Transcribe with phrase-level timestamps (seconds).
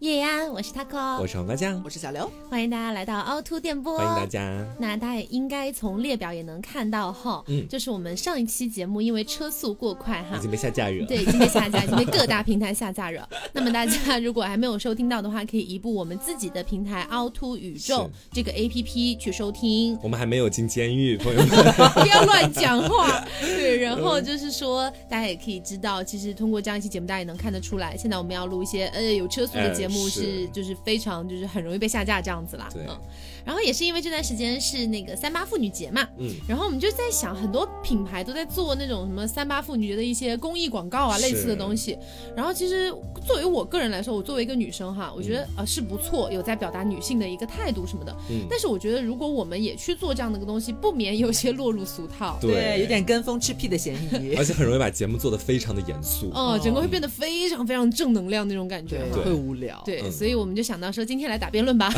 [0.00, 4.62] 叶安，我是 taco，我是黄瓜酱，我是小刘，欢迎大家来到凹凸电波，欢迎大家。
[4.78, 13.26] 那大家也应该从列表也能看到哈，嗯，就是我们上一期节目因为车速过快哈，已经被下架了，对，已经被下架， 已经被各大平台下架了。
[13.54, 19.98] 那么大家如果还没有收听到的话，可以移步我们自己的平台凹凸宇宙这个 A P P 去收听。
[20.02, 21.48] 我们还没有进监狱，朋友们。
[21.96, 23.24] 不要乱讲话。
[23.40, 30.66] 对，然后就是说大家也可以知道，其实通过这样一期节目，大家也能看得出来，现在我们要录一些呃有车速的节目是就是。
[30.66, 33.00] 是非常就是很容易被下架这样子啦，嗯，
[33.46, 41.96] 然后也是因为这段时间是那个三八妇女节嘛，嗯，然后我们就在想，很多品牌都在做那种什么三八妇女节的一些公益广告啊，类似的东西。
[42.36, 42.90] 然后其实
[43.24, 48.12] 作为我个人来说，我作为一个女生哈，我觉得呃是不错，有在表达女性的一个态度什么的。
[48.30, 61.92] 嗯，但是我觉得如果我们也去做这样的一个东西，不免有些落入俗套，对，有点跟风吃屁的嫌疑， 而且很容易把节目做的非常的严肃，哦，整个会变得非常非常正能量那种感觉，会无聊，对，所以我们就想到说今天来打辩论吧，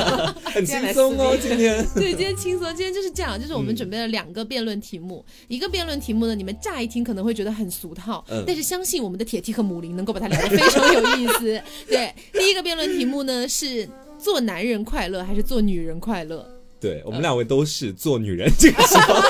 [0.92, 1.86] 松哦，今天。
[1.94, 2.66] 对，今天轻松。
[2.74, 5.24] 今天就是这样，就是我们准备了两个辩论题目。
[5.48, 11.62] 一个辩论题目呢，你们乍一听可能会觉得很俗套，但是相信我们的铁梯和母林能够把它聊得非常有意思。
[11.88, 13.88] 对，第一个辩论题目呢是
[14.18, 16.48] 做男人快乐还是做女人快乐？
[16.80, 19.22] 对我们两位都是做女人这个方。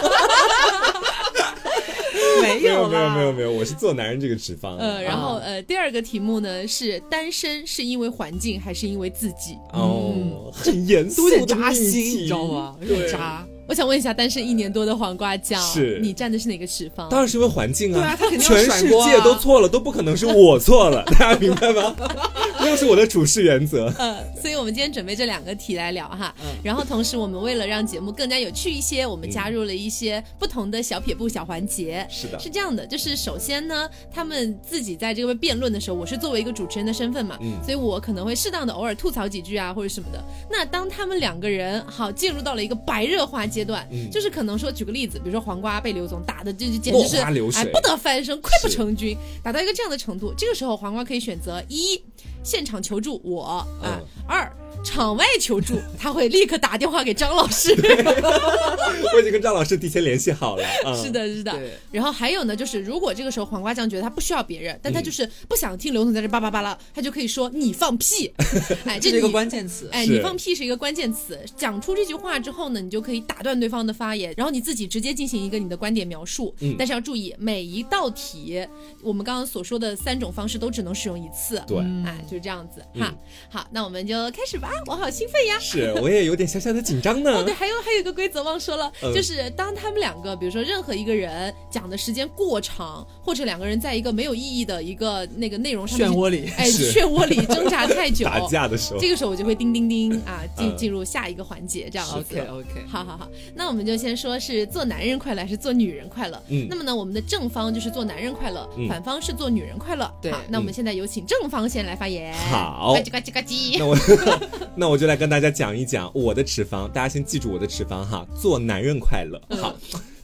[2.42, 4.76] 没有没有没有没有，我是做男人这个脂肪。
[4.76, 9.56] 呃，然后呃，第二个题目呢是单身是因为环境还是因为自己？
[9.72, 12.76] 哦，很严肃，有点扎心，你知道吗？
[12.80, 13.46] 有点扎。
[13.70, 17.08] 我想问一下，单身一年多的黄瓜酱，是你站的是哪个持方？
[17.08, 21.94] 当然是因为环境啊，对啊，全世界都错了，都不可能是我错了， 大家明白吗？
[22.66, 23.86] 又是我的处事原则。
[23.98, 26.34] 嗯，所以我们今天准备这两个题来聊哈。
[26.42, 26.48] 嗯。
[26.64, 32.04] 然后同时，我们为了让节目更加有趣一些，我们加入了一些不同的小撇步、小环节。
[32.10, 32.36] 是的。
[32.40, 40.20] 是这样的，就是首先呢，他们自己在这个辩论的时候，我是作为一个主持人的身份嘛，嗯，所以我可能会适当的偶尔吐槽几句啊，或者什么的。
[40.50, 44.40] 那当他们两个人好进入到了一个白热化阶段，嗯，就是可。
[44.42, 52.02] 能说举个例子，比如说黄瓜被刘总打的，就就简直是哎不得翻身，溃不成军，打到一个这样的程度，这个时候黄瓜可以选择一
[52.42, 54.50] 现场求助我啊，二。
[54.82, 57.74] 场外求助，他会立刻打电话给张老师。
[59.14, 60.64] 我已经跟张老师提前联系好了。
[60.96, 61.52] 是的，是的。
[61.92, 68.32] 然后还有呢，就是如果这个时候黄瓜酱觉得他不需要别人，但他就是不想听刘总在这叭叭叭了，他就可以说你放屁。
[68.84, 69.88] 哎，这是一个关键词。
[69.92, 71.38] 哎，你放屁是一个关键词。
[71.56, 76.54] 讲出这句话之后呢，你就可以打断对方的发言，然后你自己直接进行一个你的观点描述。
[76.60, 76.74] 嗯。
[76.78, 78.66] 但是要注意，每一道题
[79.02, 81.62] 我们刚刚所说的三种方式都只能使用一次。
[81.66, 81.78] 对。
[82.06, 83.14] 哎，就是这样子哈。
[83.50, 84.69] 好，那我们就开始吧。
[84.86, 85.58] 我好兴奋呀！
[85.60, 87.32] 是，我也有点小小的紧张呢。
[87.32, 102.08] 哦，对，还有还有一个规则忘说了，就是当他们两个，比如说任何一个人讲的时间过长，或者两个人在一个没有意义的一个那个内容上漩涡里，哎，漩涡里挣扎太久， 打架的时候，这个时候我就会叮叮叮啊，进进入下一个环节，这样。
[102.08, 106.42] OK OK，好好好，那我们就先说是做男人快乐还是做女人快乐？
[106.48, 110.10] 嗯，那么呢，我们的正方就是做男人快乐，反方是做女人快乐。
[110.20, 112.34] 对，那我们现在有请正方先来发言。
[112.50, 113.78] 好，呱唧呱唧呱唧。
[113.78, 113.96] 那我
[114.76, 119.40] 那我就来跟大家讲一讲我的脂肪，大家先记住我的脂肪哈，做男人快乐。
[119.56, 119.74] 好。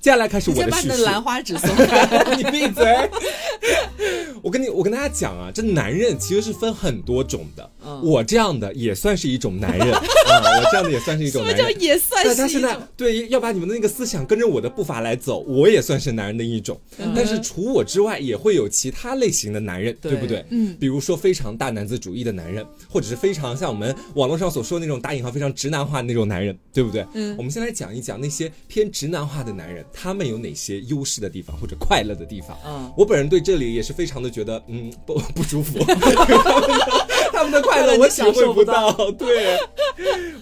[0.06, 1.02] 接下来开始我的叙述。
[1.02, 2.06] 兰花指松开，
[2.38, 3.10] 你闭嘴！
[4.40, 7.68] 我跟你，我跟大家讲啊，这男人其实是分很多种的。
[8.04, 11.58] 我这样的也算是一种男人啊，我这样的也算是一种男人。
[11.58, 12.28] 什么叫也算是？
[12.28, 16.80] 大家现在对要把你们的那个思想跟着我的步伐来走，我也算是男人的一种。
[17.12, 20.44] 但是除我之外，也会有其他类型的男人，对不对？
[20.50, 20.76] 嗯。
[20.78, 27.04] 比如说非常大男子主义的男人，或者是非常像我们网络上所说的那种打引号非常直男化的那种男人，对不对？
[27.14, 27.34] 嗯。
[27.36, 29.84] 我们先来讲一讲那些偏直男化的男人。
[29.98, 32.56] 他们有哪些优势的地方或者快乐的地方？
[32.66, 35.78] 嗯，我本人对这里也是非常的觉得，嗯，不 不舒服。
[37.36, 38.92] 他们的快乐我体会不到。
[39.16, 39.56] 对，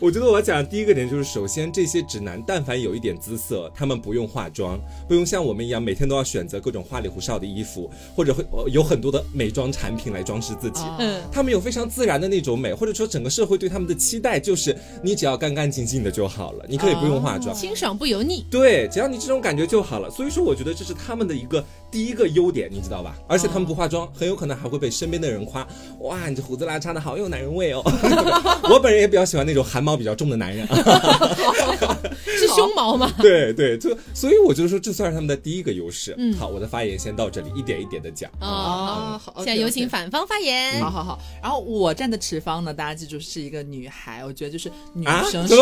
[0.01, 10.83] 我觉得我要讲的第一个点就是，首先这些直男，但凡有一点姿色，他们不用化妆，不用像我们一样每天都要选择各种花里胡哨的衣服，或者会有很多的美妆产品来装饰自己。
[10.99, 18.45] 嗯，他们有非常自然的那种美，或者说整个社会对他们的期待就是，你只要干干净净的就好了，你可以不用化妆，清爽不油腻。
[18.51, 19.45] 对，只要你这种。
[19.45, 21.63] 感觉就好了，所以说我觉得这是他们的一个
[21.95, 23.15] 第一个优点，你知道吧？
[23.29, 25.65] 而且他们不化妆，很有可能还会被身边的人夸，
[26.01, 27.81] 哇，你这胡子拉碴的好有男人味哦。
[28.69, 30.67] 我本人也比较喜欢那种汗毛比较重的男人，
[32.27, 33.09] 是胸毛吗？
[33.23, 36.17] 对对，就所以我就说这算是他们的第一个优势。
[36.19, 38.29] 嗯，好，我的发言先到这里，一点一点的讲。
[38.41, 40.81] 哦，好，现在有请反方发言。
[40.81, 45.55] 好好好，然后我站的持方呢，大家记住是一个女孩，我觉得就是女生是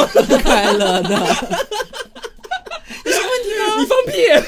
[0.42, 1.36] 快乐的。
[3.78, 4.12] 你放屁！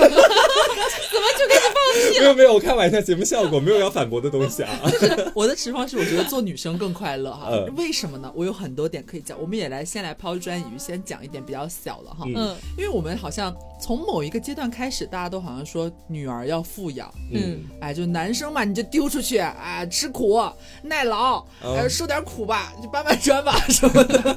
[1.14, 4.70] 怎么就开始放屁没有没有，我开玩笑，节目效果没有要反驳的东西啊。
[4.90, 8.30] 就是我的持方是我觉得做女生更快乐哈，嗯为什么呢？
[8.34, 12.24] 我有很多点可以讲，我们也来先来抛砖引玉，先讲一点比较小的哈。
[12.26, 20.40] 嗯嗯因为我们好像从某一个阶段开始，大家都好像说女儿要富养，嗯，哎，就男生嘛，你就丢出去，哎，吃苦
[20.82, 21.44] 耐劳，
[21.88, 24.36] 受点苦吧，就搬搬砖吧什么的，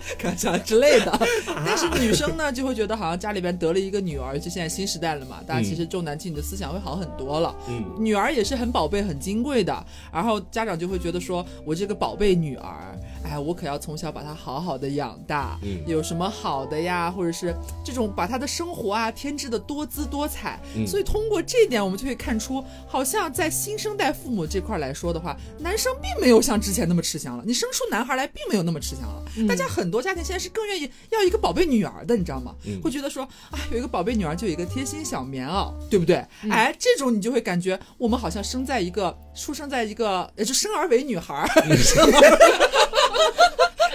[0.66, 1.20] 之类的。
[1.66, 7.56] 但是女生呢，就会觉得好像家里边得了一个女儿，就现在新时代了嘛，大家其实重男轻女的思想会好很多了。
[7.68, 12.96] 嗯女儿也是很宝贝、很金贵的，然后家长就会觉得说，我这个宝贝女儿，
[13.28, 20.60] 哎，我可要从小把他好好的养大，嗯有什么好的呀，或者是这种把他的生活啊添置的多姿多彩。
[20.76, 27.44] 嗯所以通过这一点，我们就会看出，好像在新生代父母这块来说的话，男生并没有像之前那么吃香了。
[27.46, 29.24] 你生出男孩来，并没有那么吃香了。
[29.48, 32.56] 大家很多家庭现在是更愿意要一个宝贝女儿的，你知道吗？
[32.66, 36.24] 嗯会觉得说，啊，有一个宝贝女儿就有一个贴心小棉袄，对不对？
[36.50, 41.48] 哎，这种你就会感觉我们好像生在一个出生在一个，也就生而为女孩儿，
[41.78, 42.22] 生 而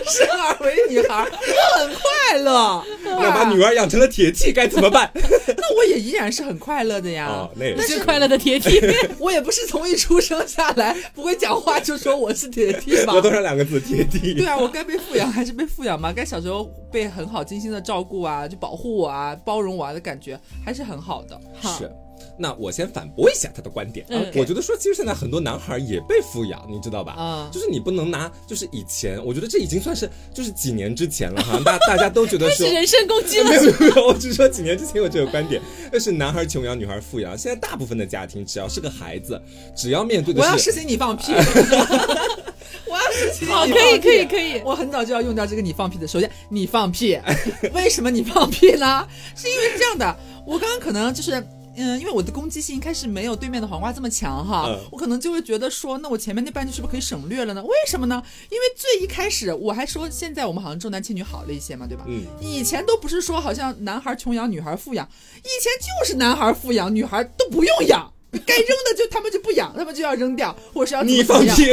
[0.04, 1.30] 生而为女孩儿
[1.76, 2.84] 很快乐。
[3.04, 5.10] 那把女儿养成了铁 T 该怎么办？
[5.14, 7.26] 那我也依然是很快乐的呀。
[7.28, 8.80] 哦，那也是最快乐的铁梯。
[9.18, 13.20] 我也不是从一出生下来不会讲话就说我是铁 T 吧额？
[13.20, 14.34] 头上两个字铁 T。
[14.34, 16.12] 对啊，我该被富养还是被富养嘛？
[16.12, 21.38] 该小时候被很好精心的照顾啊，就保护我啊，包容我啊的感觉还是很好的。
[21.60, 21.90] 好是。
[22.38, 24.04] 那我先反驳一下他的观点。
[24.08, 27.14] 嗯我觉得说，其实现在很多男孩也被富养，你知道吧？
[27.18, 32.74] 嗯就是你不能拿，就是以前，我觉得这已经算是就是几年之前了哈，大大家都觉得 说开始。
[32.74, 33.56] 人身攻击了没。
[33.56, 35.60] 有没有，我只是说几年之前有这个观点，
[35.92, 37.36] 那是男孩穷养，女孩富养。
[37.36, 39.40] 现在大部分的家庭，只要是个孩子，
[39.76, 41.32] 只要面对的是我要实行你放屁，
[42.88, 44.60] 我要实行你好，放可以，可以，可以。
[44.64, 46.06] 我很早就要用掉这个你放屁的。
[46.06, 47.18] 首先，你放屁，
[47.74, 49.06] 为什么你放屁呢？
[49.36, 50.16] 是因为是这样的，
[50.46, 51.44] 我刚刚可能就是。
[51.76, 57.62] 嗯，因为我的攻击性一开始没有对面的黄瓜这么强哈，嗯我可能就会觉得说，那我前面那半句是不是可以省略了呢？
[57.64, 58.22] 为什么呢？
[58.50, 62.04] 因为最一开始我还说，现在我们好像重男轻女好了一些嘛，对吧？
[62.06, 65.08] 嗯，以前都不是说好像男孩穷养，女孩富养，
[65.38, 68.12] 以前就是男孩富养，女孩都不用养，
[68.46, 71.72] 该扔的就他们就不养，他们就要扔掉，或者是要你放屁。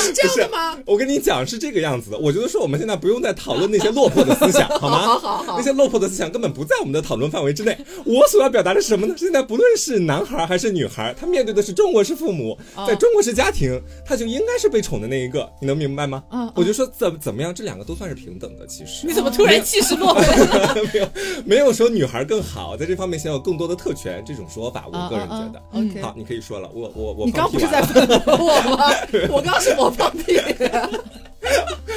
[0.00, 0.78] 是这样的吗？
[0.86, 5.00] 我跟你讲是这个样子的，我觉得说我们现在不用再讨论那些落魄的思想， 好吗？
[5.00, 7.76] 好好好那些落魄的思想根本不在我们的讨论范围之内。
[8.04, 9.14] 我所要表达的是什么呢？
[9.16, 16.22] 现在不论是男孩还是女孩，他面对的是中国式父母，哦在中国式家庭，他就应该是被宠的那一个，你能明白吗？
[16.54, 20.74] 我就说怎怎么样，这两个都算是平等的，其实你怎么突然气势落回来了？
[20.92, 21.08] 没有
[21.44, 25.60] 没有说女孩更好，在这方面享有更多的特权这种说法，我个人觉得。
[26.02, 28.90] 好，你可以说了，我我我你刚不是在了反驳我吗？
[29.30, 30.38] 我刚是我放屁。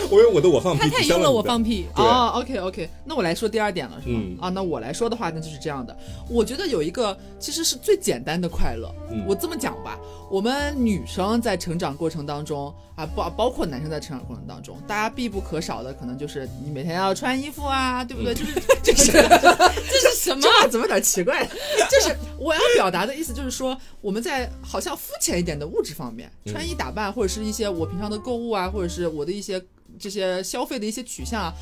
[0.09, 1.87] 我用我的我放屁他太用了，我放屁。
[1.95, 4.19] 对哦，OK OK，那我来说第二点了，是吗？
[4.23, 5.95] 嗯啊，那我来说的话，那就是这样的。
[6.29, 8.93] 我觉得有一个其实是最简单的快乐。
[9.09, 9.97] 嗯我这么讲吧，
[10.29, 18.33] 我们女生在成长过程当中啊，包包括男生在成长过程当中，大家必不可少的可能就是你每天要穿衣服啊，对不对？
[18.35, 18.53] 就是
[18.83, 19.11] 就是
[19.91, 20.49] 这是什么这？
[20.51, 21.43] 话怎么有点奇怪？
[21.89, 29.59] 就是我要表达的意思，就是说我们在好像肤浅一点的物质方面，嗯穿衣打扮，或者是一些我平常的购物啊，或者是我的一些
[29.99, 31.53] 这些消费的一些取向啊。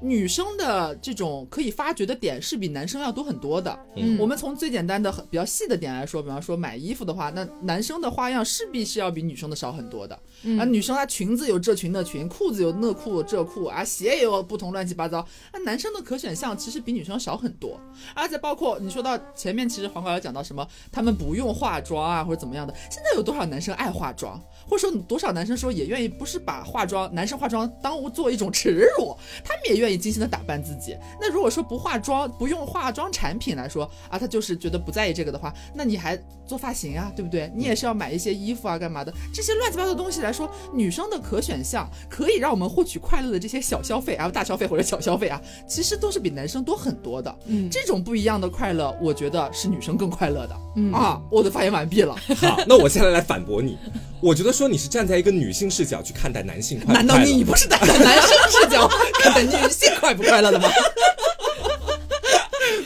[0.00, 3.78] 女生的这种可以发掘的点是比男生要多很多的。
[3.96, 10.14] 嗯我们从最简单的、很比较细的点来说，比方说买衣服的话，那男生的花样势必是要比女生的少很多的。
[10.58, 15.26] 啊，女生她裙子有这裙那裙，裤子有那裤这裤啊，鞋也有不同乱七八糟。
[15.52, 17.80] 那男生的可选项其实比女生少很多，
[18.14, 22.74] 而且包括你说到前面，其实黄瓜有讲到什么，他们不用化妆啊或者怎么样的。
[22.90, 30.96] 现在有多少男生爱化妆，或者说多少男生说也愿意不是把化妆男生化妆当做一种耻辱，他们也愿意精心的打扮自己。
[31.20, 37.50] 那如果说不化妆，不用化妆产品来说啊，他就是觉得不在意这个的话，那你还做发型啊，对不对？
[37.54, 39.12] 你也是要买一些衣服啊，干嘛的？
[39.32, 47.34] 这些乱七八糟的东西来说，女生的可选项可以让我们获取快乐的这些小消费啊、大消费或者小消费啊，其实都是比男生多很多的。
[47.46, 50.56] 嗯这种不一样的快乐，我觉得是女生更快乐的。
[50.76, 52.14] 嗯啊，我的发言完毕了。
[52.36, 53.78] 好，那我现在来反驳你。
[54.20, 58.88] 我觉得说你是站在一个女性视角去看待男性快乐难道你不是站在男生视角
[59.22, 60.68] 看待女性快不快乐的吗？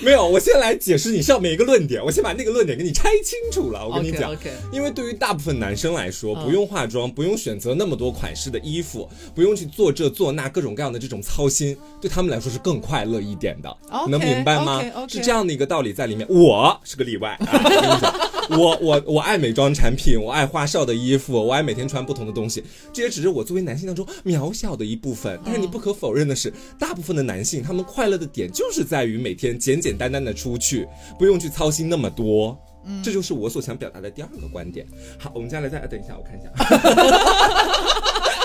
[0.04, 0.26] 没有？
[0.26, 3.86] 我先来解释你上面一个论点，我先把那个论点给你拆清楚了。
[3.86, 4.34] 我跟你讲
[4.72, 13.76] 因为对于大部分男生来说，嗯不用化妆，不用选择那么多款式的衣服，不用去做这做那各种各样的这种操心，对他们来说是更快乐一点的。
[14.08, 16.26] 能明白吗是这样的一个道理在里面。
[16.28, 25.38] 我是个例外啊，我我我爱美妆产品，我爱花哨的衣服，我爱每天穿不同的东西，这也只是我作为男性当中渺小的一部分。
[25.44, 32.58] 但是你不可否认的是，大部分的男性他们快乐的点就是在于每天简简单单的出去，不用去操心那么多。
[33.02, 34.84] 这就是我所想表达的第二个观点。
[35.16, 36.50] 好，我们接下来再等一下，我看一下。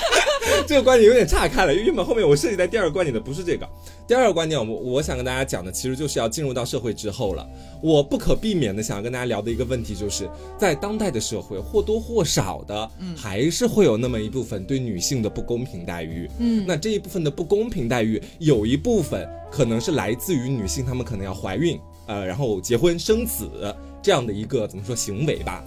[0.67, 3.67] 这个观点有点岔开了，因为原本后面我设计在第二个观点的不是这个。
[4.07, 7.47] 第二个观点，我我想跟大家讲的，其实就是要进入到社会之后了。
[7.81, 16.29] 我不可避免的想要跟大家聊的一个问题，就是在当代的社会，或多或少的，还是会有那么一部分对女性的不公平待遇。
[16.39, 23.75] 嗯，那这一部分的不公平待遇，有一部分可能是来自于女性，她们可能要怀孕，呃，然后结婚生子。
[24.07, 25.61] 这样的一个怎么说行为吧？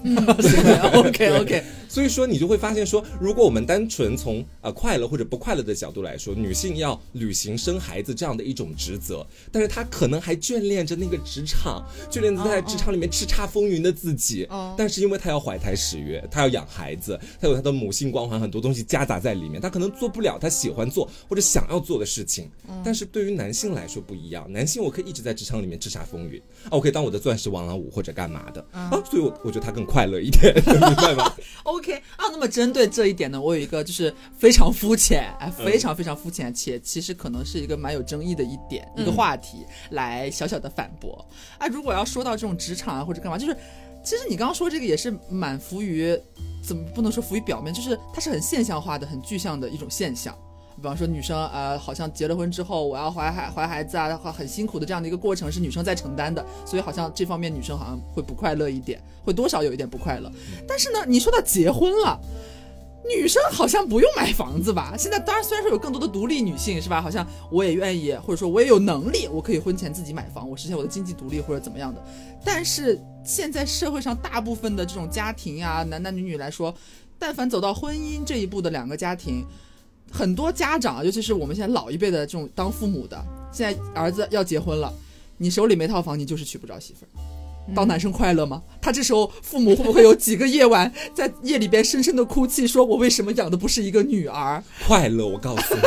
[0.97, 14.49] OK OK，所以说你就会发现说，如果我们单纯从呃快乐或者不快乐的角度来说，女性要履行生孩子这样的一种职责，但是她可能还眷恋着那个职场，眷恋在职场里面叱咤风云的自己。
[14.75, 22.51] 但是因为她要怀胎十月，她要养孩子，她有她的母性光环，很多东西夹杂在里面，她可能做不了她喜欢做或者想要做的事情。
[22.83, 28.30] 但是对于男性来说不一样，男性我可以一直在职场里面叱咤风云啊，我可以当我的钻石王老五或者干。
[28.31, 31.33] 嘛的啊，所以，我我觉得他更快乐一点， 明白吗？
[31.65, 41.27] OK 啊，那么针对这一点呢，我有一个就是非常肤浅，哎，非常非常肤浅，且其实可能是一个蛮有争议的一点，一个话题，来小小的反驳
[41.59, 41.67] 啊。
[41.67, 43.57] 如果要说到这种职场啊或者干嘛，就是
[44.05, 46.17] 其实你刚刚说这个也是满浮于，
[46.63, 50.37] 怎么不能说浮于表面，就是它是很现象化的、很具象的一种现象。
[50.81, 60.33] 比方说，女生呃，好像结了婚之后，我要怀孩怀孩子啊，很辛苦的这样的一个过程是女生在承担的，所以好像这方面女生好像会不快乐一点，会多少有一点不快乐。
[60.67, 62.19] 但是呢，你说到结婚了，
[63.07, 64.95] 女生好像不用买房子吧？
[64.97, 67.03] 现在当然虽然说有更多的独立女性是吧？
[67.03, 72.03] 好像我也愿意，或者说我也有能力，我可以婚前自己买房，我实现我的经济独立或者怎么样的。
[72.43, 76.75] 但是现在社会上大部分的这种家庭呀，男男女女来说，
[77.19, 79.45] 但凡走到婚姻这一步的两个家庭。
[80.11, 84.93] 很多家长，尤其是我们现在老一辈的这种当父母的，现在儿子要结婚了，
[85.39, 87.40] 你手里没套房，你就是娶不着媳妇儿。
[87.75, 88.63] 当男生快乐吗？
[88.83, 94.63] 他这时候父母会不会有几个夜晚在夜里边深深的哭泣，说我为什么养的不是一个女儿？
[94.87, 95.81] 快乐，我告诉你，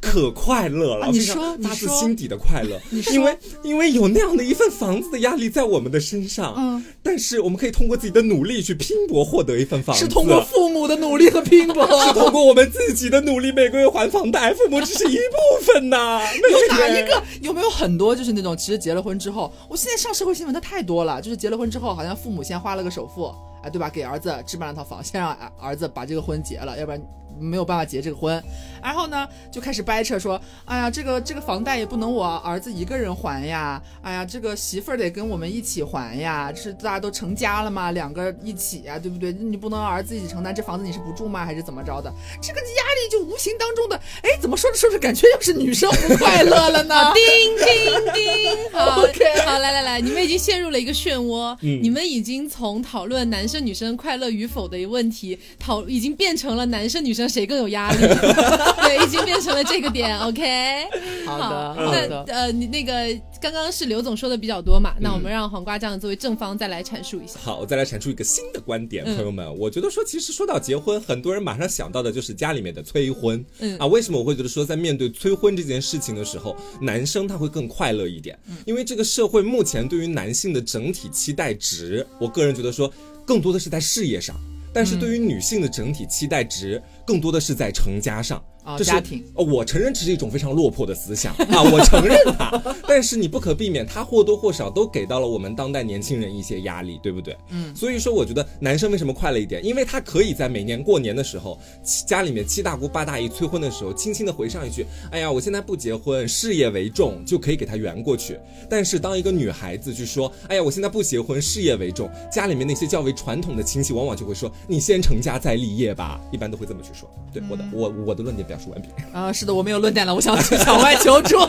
[0.00, 1.08] 可快乐了。
[1.10, 2.80] 你说，发自心底的快乐。
[3.12, 6.54] 因为因为有那样的一份房子的压力在我们的身上。
[6.56, 6.84] 嗯。
[7.02, 10.04] 但是我们可以通过自己的努力去拼搏获得一份房子。
[10.04, 11.84] 是通过父母的努力和拼搏。
[12.06, 16.20] 是通过我们自己的努力，每个月还房贷，父母只是一部分呐。
[16.50, 17.22] 有哪一个？
[17.42, 21.07] 有没有很多就是那种其实结了婚之后，我现在上社会新闻的太多了。
[21.20, 23.88] 就是结了婚之后，好像父母先花了个首付，哎，对吧？
[23.88, 27.00] 给儿子置办了套房，先让儿子把这个婚结了，要不然。
[27.40, 28.42] 没有办法结这个婚，
[28.82, 39.32] 然后呢就开始掰扯说，哎呀，这个这个房贷也不能我儿子一个人还呀，哎呀，这个媳妇儿得跟我们一起还呀，是大家都成家了嘛，两个一起呀，对不对？
[39.32, 41.44] 你不能儿子一起承担，这房子你是不住吗？
[41.44, 42.12] 还是怎么着的？
[42.42, 47.12] 这个压力就无形当中的，哎，怎么说着说着感觉又是女生不快乐了呢？
[47.14, 57.27] 叮叮叮，好，OK，好，来来来，你们已经陷入了一个漩涡，嗯你们已经从讨论男生女生快乐与否的一个问题，讨已经变成了男生女生。
[57.28, 57.98] 谁更有压力？
[58.82, 60.18] 对，已经变成了这个点。
[60.20, 60.86] OK，
[61.26, 62.92] 好的，那呃，你那个
[63.40, 64.94] 刚刚是刘总说的比较多嘛？
[65.00, 67.38] 那我们让黄瓜酱作为正方再来阐述一下。
[67.40, 73.44] 好，我再来阐述一个新的观点，朋友们，我觉得说，其实说到结婚，很多人马上想到的就是家里面的催婚。
[73.60, 78.38] 嗯啊，为什么我会觉得说，在面对催婚这件事情的时候，男生他会更快乐一点？
[78.64, 82.92] 因为这个社会目前对于男性的整体期待值，我个人觉得说，
[83.24, 84.34] 更多的是在事业上，
[84.72, 86.82] 但是对于女性的整体期待值。
[87.08, 88.44] 更多的是在成家上。
[88.76, 97.36] 这是家庭，我承认这是一种非常落魄的思想啊，我承认它， 但是你不可避免，它或多或少都给到了我们当代年轻人一些压力，对不对？
[97.50, 99.64] 嗯，所以说我觉得男生为什么快乐一点？
[99.64, 101.58] 因为他可以在每年过年的时候，
[102.06, 108.38] 家里面七大姑八大姨催婚的时候，轻轻的回上一句：“哎呀，我现在不结婚，事业为重”，就可以给他圆过去。
[108.68, 117.08] 但是当一个女孩子去说：“哎呀，我现在不结婚，事业为重”，家里面那些较为传统的亲戚往往就会说：“你先成家再立业吧。”一般都会这么去说。
[117.38, 119.32] 对，我的我我的论点表述完毕啊。
[119.32, 121.38] 是的，我没有论点了，我想去场外求助。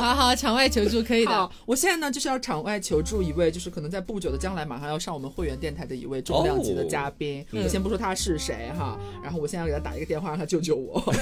[0.00, 1.50] 好好，场外求助可以的。
[1.66, 7.44] 我现在呢就是要场外求助一位，就是可能在不久的将来马上要上我们会员电台的一位重量级的嘉宾。
[7.52, 11.02] 我先不说他是谁哈，然后我现在要给他打一个电话，让他救救我。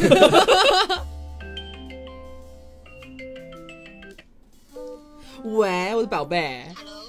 [5.44, 6.66] 喂，我的宝贝。
[6.76, 7.01] Hello，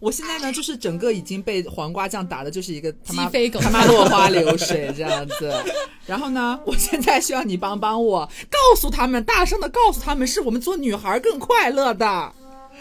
[0.00, 5.52] 我现在呢就是整个已经被黄瓜酱打的，就是一个他妈他妈落花流水这样子。
[6.04, 12.32] 然后呢，我现在需要你帮帮我，告诉他们，大声的告诉他们，是我们做女孩更快乐的，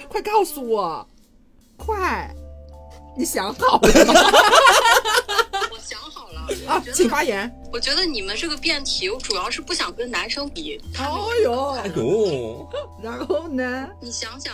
[0.09, 1.07] 快告诉我，
[1.77, 2.29] 快。
[3.15, 4.13] 你想好了吗？
[5.69, 7.51] 我想好了啊，请发言。
[7.71, 10.81] 我觉得你们这个辩题，我主要是不想跟男生比。
[10.97, 12.69] 哦哟，哎呦，
[13.03, 13.87] 然后呢？
[13.99, 14.53] 你想想，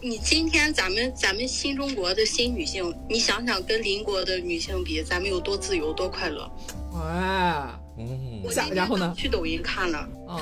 [0.00, 6.48] 你今天咱们咱们新中国的新女性，你想想跟邻国的女性比，咱们有多自由多快乐？
[6.92, 10.40] 哇，嗯，我今天然后呢去抖音看了，哦，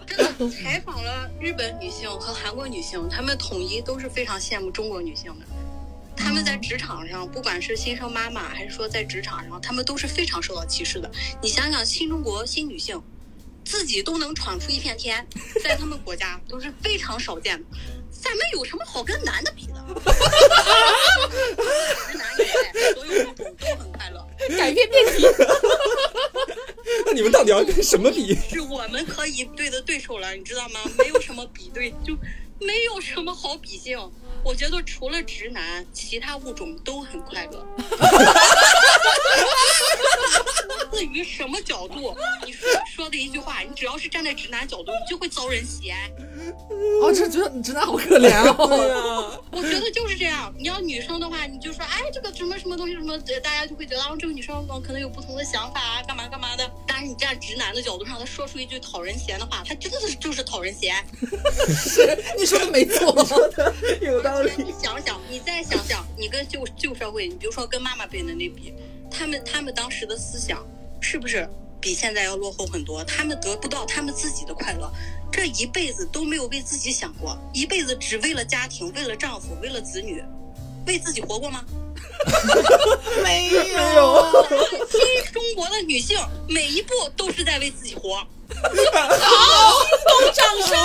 [0.06, 5.46] 真的采访了日本女性和韩国女性，她们统一都是非常羡慕中国女性的。
[6.16, 11.10] 她们在职场上，不管是新生妈妈，还是说在职场上，她们都是非常受到歧视的。
[11.42, 13.02] 你想想，新中国新女性
[13.70, 15.24] 自己都能闯出一片天，
[15.62, 17.64] 在他们国家都是非常少见的。
[18.10, 19.74] 咱们有什么好跟男的比的？
[22.10, 24.26] 直男以外，所有物种都很快乐。
[24.58, 25.24] 改变辩题，
[27.06, 28.34] 那你们到底要跟什么比？
[28.50, 30.80] 是我们可以对的对手了，你知道吗？
[30.98, 32.14] 没有什么比对，就
[32.58, 33.96] 没有什么好比性。
[34.44, 37.66] 我觉得除了直男，其他物种都很快乐。
[40.92, 46.10] 至于什么角度，你说说的一句话，你只要是站在直男角度，你就会遭人喜爱。
[47.02, 49.40] 哦，这觉得直男好可怜哦。
[49.52, 50.52] 我觉得就是这样。
[50.58, 56.70] 你要女生的话，你就说，哎，这个什么什么东西什么，呃大家就会觉得，啊，这个女生呃可能有不同的想法啊，干嘛干嘛的。
[56.86, 60.96] 但是你站直男的角度上，他说出一句讨人嫌的话，他真的是就是讨人嫌。
[61.72, 63.14] 是，你说的没错。
[64.02, 64.52] 有道理。
[64.56, 68.72] 你想想，你再想想，你跟旧旧社会，你比如说跟妈妈辈的那比，
[69.10, 70.66] 他们他们当时的思想
[71.00, 71.48] 是不是
[71.80, 73.02] 比现在要落后很多？
[73.04, 74.90] 他们得不到他们自己的快乐，
[75.32, 80.22] 这一辈子都没有为自己想过，一辈子只为了家庭，为了丈夫，为了子女，
[80.86, 81.64] 为自己活过吗？
[83.22, 84.46] 没有。
[84.90, 85.00] 新
[85.32, 88.22] 中国的女性每一步都是在为自己活。
[90.34, 90.76] 掌声。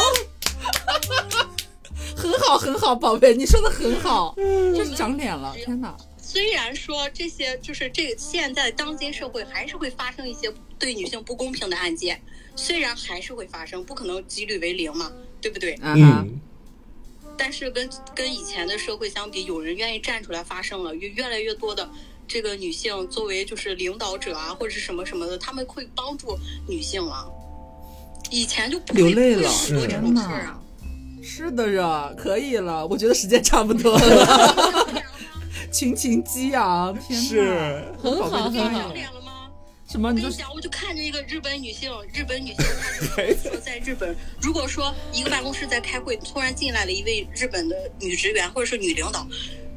[2.16, 5.96] 很好，很好，宝贝，你说的很好，就是长脸了，天哪！
[6.18, 12.20] 虽然说这些就是这现在当今社会还是会发生一些对女性不公平的案件，
[12.56, 15.78] 虽然还是会发生，不可能几率为零嘛，对不对？
[15.82, 16.40] 嗯，
[17.38, 21.88] 但是跟跟以前的社会相比，有人愿意站出来发声了，越越来越多的
[22.28, 27.32] 这个女性作为就是领导者啊，或者是什么什么的，他们会帮助女性了。
[28.32, 30.60] 以前就不会流泪了不会有很多这种事儿啊。
[31.28, 35.04] 是的呀，可以了，我觉得时间差不多了，
[35.74, 39.50] 群情激昂，天哪，是很好很好长脸了吗？
[39.90, 40.10] 什么？
[40.10, 42.58] 我跟你讲，我就看着一个日本女性，日本女性
[43.16, 49.26] 她就说 在日本，如果说一个办公室在开会，突然进来了一位日本的女职员或者是女领导，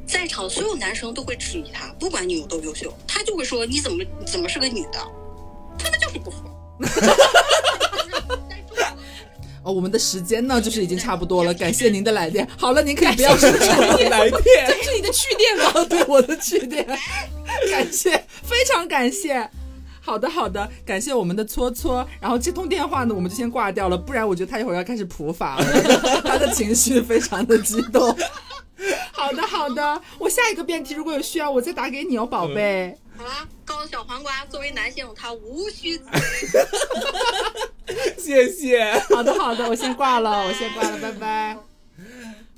[0.07, 4.99] 在场的所有男生都会质疑她，不管你有多优秀，她就会说你怎么你怎么是个女的，
[5.79, 6.37] 他们就是不服。
[9.69, 12.49] 哦，我们的时间呢，就是已经差不多了，感谢您的来电。
[12.57, 13.99] 好了，您可以不要说出了。
[14.09, 14.67] 来电。
[14.67, 15.71] 这 是你的去电吗？
[15.75, 16.87] 哦，对，我的去电，
[17.71, 19.47] 感谢，非常感谢。
[20.01, 22.09] 好的，好的，感谢我们的搓搓。
[22.19, 25.67] 然后这通电话呢，我们就先挂掉了，不然我觉得他一会儿要开始普法了，
[26.25, 28.17] 他的情绪非常的激动。
[29.13, 32.97] 好的，好的，我下一个辩题如果有需要，我再打给你哦，宝贝。
[33.19, 33.31] 好了，
[33.67, 37.69] 高小黄瓜作为男性，他无需自卑。
[38.19, 38.93] 谢谢。
[39.11, 41.57] 好的，好的，我先挂了，我先挂了，拜拜。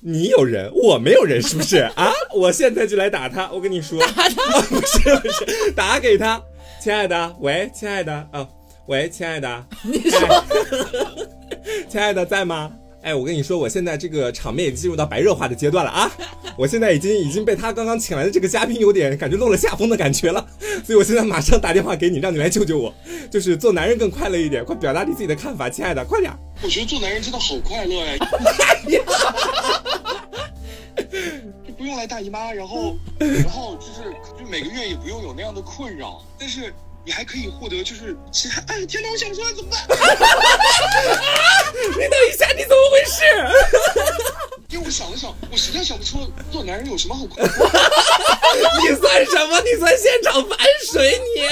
[0.02, 2.10] 你有人，我没有人，是不是啊？
[2.34, 6.40] 我现在就来打他，我跟你说， 打他、 不是不是，打给他，
[6.80, 8.48] 亲爱的，喂，亲爱的，啊，
[8.86, 10.44] 喂，亲爱的，你说，
[11.88, 12.72] 亲爱的在吗？
[13.02, 16.12] 哎，我跟你说，我现在这个场面已经进入到白热化的阶段了啊！
[16.56, 20.46] 我现在已经已经被他刚刚请来的这个嘉宾有点感觉落了下风的感觉了，
[20.84, 22.94] 所以我现在马上打电话给你，让你来救救我，
[23.30, 26.30] 就是做男人更快乐一点，快表达你自己的看法，亲爱的，快点。
[26.62, 28.18] 我觉得做男人真的好快乐哎！
[31.66, 38.60] 就不用来大姨妈，然后，然后就是就每个月也不用有那样的困扰，但是你还可以获得就是其他。
[38.68, 39.80] 哎，天哪，我想不出来怎么办？
[41.98, 43.22] 你等一下，你怎么回事？
[44.70, 47.48] 因为我想了想，我实在想不出做男人有什么好快乐。
[48.82, 49.60] 你算什么？
[49.62, 50.58] 你算现场反
[50.92, 51.42] 水你？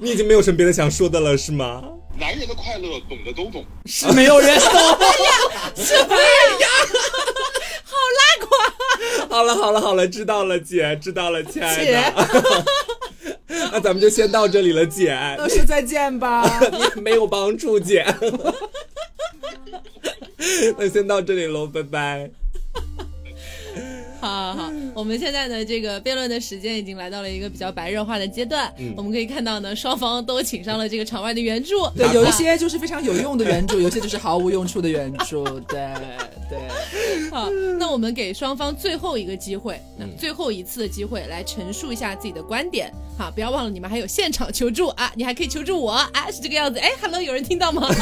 [0.00, 1.82] 你已经没有什么别的想说的了，是吗？
[2.18, 4.70] 男人的快乐懂的都懂，是没有人懂。
[5.76, 6.22] 什么呀？
[6.28, 7.31] 好拉垮！
[9.42, 12.64] 好了好了好了，知道了，姐，知道了，亲爱的。
[13.72, 15.18] 那咱们就先到这里了，姐。
[15.36, 16.60] 都说再见吧。
[17.02, 18.06] 没有帮助，姐。
[20.78, 22.30] 那先到这里喽，拜拜。
[24.22, 28.72] 好好好，我们现在的这个辩论的时间已经来到了一个比较白热化的阶段。
[28.78, 31.88] 嗯，我们可以看到呢，双方都请上了这个场外的援助。
[31.96, 35.42] 对，有一些就是非常有用的援助，有些就是毫无用处的援助。
[35.66, 35.92] 对
[36.48, 37.28] 对。
[37.30, 39.80] 好，那我们给双方最后一个机会，
[40.16, 42.92] 最后一次的机会来陈述一下自己的观点。
[43.18, 46.78] 好，不要忘了你们还有现场求助啊，你还可以求助我啊，是这个样子。
[46.78, 47.88] 哎，Hello，有人听到吗？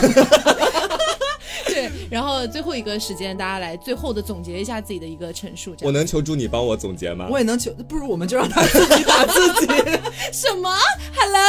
[1.66, 5.74] 对，然后最后一个时间，大家来最后的总结一下自己的一个陈述。
[5.82, 7.28] 我能求助你帮我总结吗？
[7.30, 9.66] 我也能求，不如我们就让他自己打自己。
[10.32, 10.74] 什么
[11.14, 11.42] ？Hello。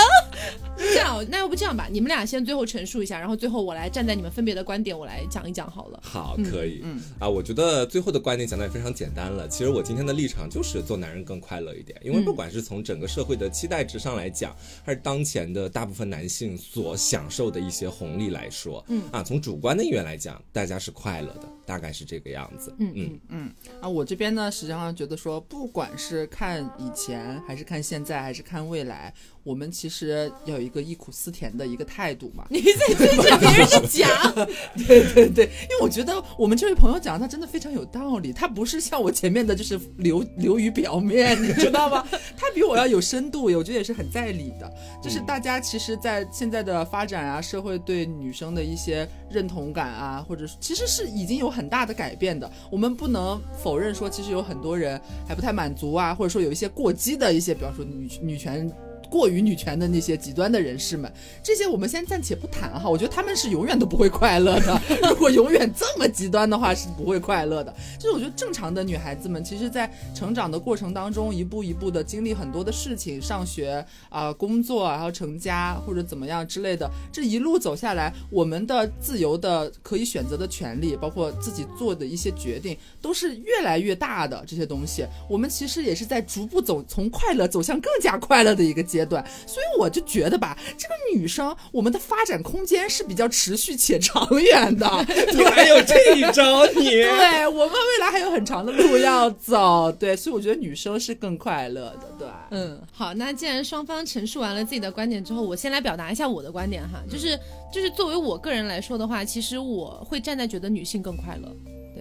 [0.82, 6.00] 这样，那要不这样吧，你们俩先最后陈述一下，然后最后我来站在你们分别的观点，我来讲一讲好了。
[6.04, 6.82] 好，可以。
[6.84, 9.48] 嗯啊，我觉得最后的观点讲的也非常简单了。
[9.48, 22.76] 其实我今天的立场就是做男人更快乐一点，因为不管是从整个社会的期待值上来讲，还是当前的大部分男性所享受的一些红利来说，嗯啊，从主观的意愿来讲，大家是快乐的，大概是这个样子。
[22.80, 23.54] 嗯嗯嗯。
[23.80, 29.14] 啊，我这边呢，实际上觉得说，不管是看以前，还是看现在，还是看未来。
[29.44, 32.46] 我们其实要有一个忆苦思甜的一个态度嘛。
[32.50, 34.36] 你在对着别人讲，
[34.86, 42.06] 对对对，因为我觉得我们这位朋友讲的他真的非常有道理，他不是像我前面的就是流流于表面，你知道吗？
[42.38, 44.72] 他比我要有深度，我觉得也是很在理的。
[45.02, 52.50] 就是大家其实，在现在的发展啊，社会对女生的一些认同感啊，或者其实是已经有很很大的改变的。
[52.72, 58.68] 我们不能否认说，其实有很多人还不太满足啊，或者说有一些过激的一些，比方说女女权。
[59.12, 61.12] 过于女权的那些极端的人士们，
[61.44, 62.90] 这些我们先暂且不谈哈。
[62.90, 64.82] 我觉得他们是永远都不会快乐的。
[65.10, 67.76] 如果永远这么极端的话，是不会快乐的。
[68.00, 84.42] 就是我觉得正常的女孩子们，其实，在成长的过程当中，一步一步的经历很多的事情，上学啊、工作，然后成家或者怎么样之类的，这一路走下来，我们的自由的可以选择的权利，包括自己做的一些决定，都是越来越大的。
[84.48, 89.01] 这些东西，我们其实也是在逐步走，从快乐走向更加快乐的一个阶。
[89.02, 94.88] 阶段，所以我就觉得吧，这个女生我们的发展空间是比较持续且长远的。
[95.34, 99.92] 你还有这一招，你 对我们未来还有很长的路要走。
[99.92, 102.16] 对，所以我觉得女生是更快乐的。
[102.20, 107.38] 对，嗯，好，那既然双方陈述完了自己的观点之后，我先来表达一下我的观点哈，就是
[107.74, 111.52] 就是作为我个人来说的话，其实我会站在觉得女性更快乐。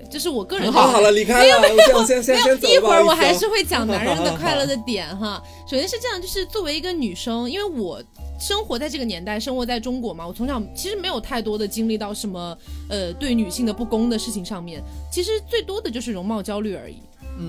[0.00, 0.72] 对，这是我个人。
[0.72, 1.42] 好好了，离开了。
[1.42, 5.42] 没有没有，先先先走一会儿我还是会讲男人的 快乐的点哈。
[5.68, 8.02] 首先是这样，就是作为一个女生，因为我
[8.40, 12.56] 生活在这个年代，生活在中国嘛，我从小其实没有太多的经历到什么
[12.88, 14.82] 呃对女性的不公的事情上面，
[15.12, 16.96] 其实最多的就是容貌焦虑而已。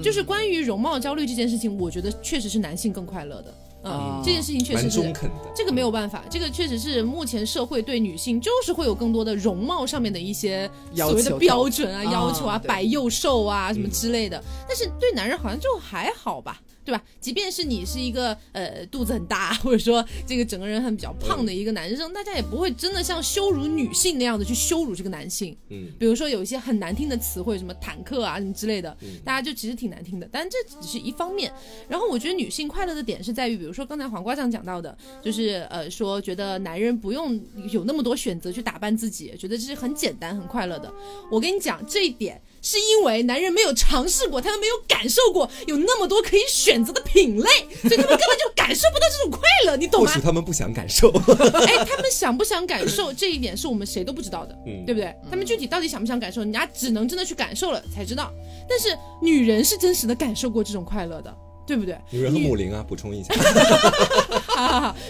[0.02, 3.54] 就是关于容貌焦虑这件事情，我觉得确实是男性更快乐的。
[3.84, 5.13] 嗯，这件事情确实是
[5.56, 16.62] 这个没有办法，这个确实是目前社会对女性就是会有更多的容貌上面的一些所谓的标准啊、要求啊，白又瘦啊什么之类的，但是对男人好像就还好吧。
[16.84, 17.04] 对吧？
[17.20, 25.56] 即便是你是一个呃肚子很大， 或者说这个整个人很比较胖的一个男生，大家也不会真的像羞辱女性那样的去羞辱这个男性。
[25.70, 30.28] 嗯，比如说有一些很难听的词汇，什么坦克啊什么之类的，大家就其实挺难听的。
[30.32, 31.52] 但这只是一方面。
[31.88, 37.39] 然后我觉得女性快乐的点是在于，比如说刚才黄瓜酱讲到的，就是呃说觉得男人不用
[37.72, 40.91] 有那么多选择去打扮自己，觉得这是很简单很快乐的。
[41.30, 42.41] 我跟你讲这一点。
[42.62, 47.50] 是因为男人没有尝试过，他们没有感受过有那么多可以选择的品类，
[47.82, 50.08] 所以他们根本就感受不到这种快乐，你懂吗？
[50.08, 51.10] 或许他们不想感受。
[51.10, 55.13] 哎，他们想不想感受这一点是我们谁都不知道的，对不对？
[55.30, 58.32] 他们具体到底想不想感受，人家只能真的去感受了才知道。
[58.69, 61.36] 但是女人是真实的感受过这种快乐的。
[61.72, 61.98] 对不对？
[62.10, 63.34] 女人和母灵啊，补充一下。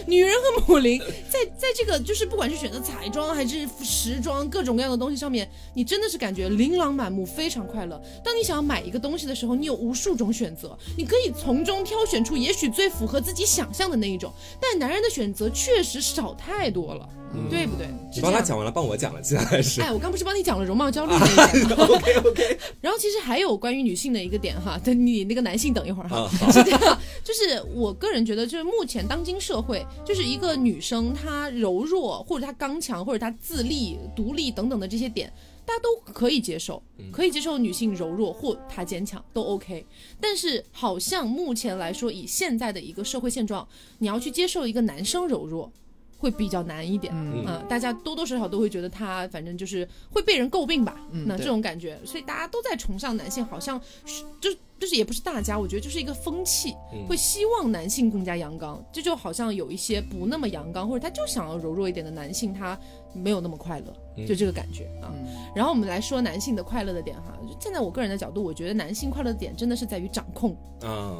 [0.06, 8.00] 女人和母灵在在这个就是不管是选择彩妆还是时装各种各样的东西上面，你真的是感觉琳琅满目，非常快乐。
[8.22, 14.32] 当你想要买一个东西的时候，你有无数种选择，你可以从中挑选出也许最符合自己想象的那一种。
[14.60, 17.08] 但男人的选择确实少太多了。
[17.50, 17.86] 对不对？
[18.14, 19.80] 你帮他讲完了，帮我讲了，接下来是。
[19.80, 22.58] 哎，我刚不是帮你讲了容貌焦虑 那一点 OK OK。
[22.80, 26.28] 然后其实还有关于女性的一个点哈，等你那个男性等一会儿哈。
[26.52, 26.80] 是这样，
[27.24, 35.32] 就是我个人觉得，就是目前当今社会，就是一个女生她柔弱或者她刚强或者她自立独立等等的这些点，
[35.64, 39.86] 大家都可以接受，可以接受女性柔弱或她坚强都 OK。
[40.20, 43.66] 但是好像目前来说，以现在的一个社会现状，
[43.98, 45.72] 你要去接受一个男生柔弱。
[46.22, 47.12] 会比较难一点。
[47.14, 62.78] 嗯啊，大家多多少少都会觉得他反正就是会被人诟病吧，那嗯那这种感觉，所以大家都在崇尚男性，好像是就就是也不是大家，我觉得就是一个风气，嗯会希望男性更加阳刚，这就好像有一些不那么阳刚，或者他就想要柔弱一点的男性，他
[63.12, 65.10] 没有那么快乐，嗯就这个感觉啊。
[65.12, 70.56] 嗯然后我们来说男性的快乐的点哈，就站在我个人的角度，我觉得男性快乐的点真的是在于掌控。
[70.82, 71.14] 啊，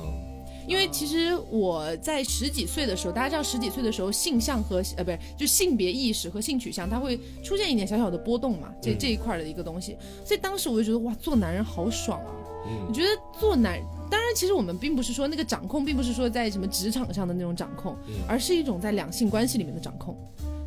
[0.66, 9.96] 因为其实我在十几岁的时候，大家知道十几岁的时候性向和呃不是就性别意识和性取向，它会出现一点小小的波动嘛，这嗯这一块的一个东西。
[10.24, 12.32] 所以当时我就觉得哇，做男人好爽啊！
[12.66, 13.08] 嗯我觉得
[13.40, 20.16] 做男，当然其实我们并不是说那个掌控，并不是说在什么职场上的那种掌控，嗯而是一种在两性关系里面的掌控。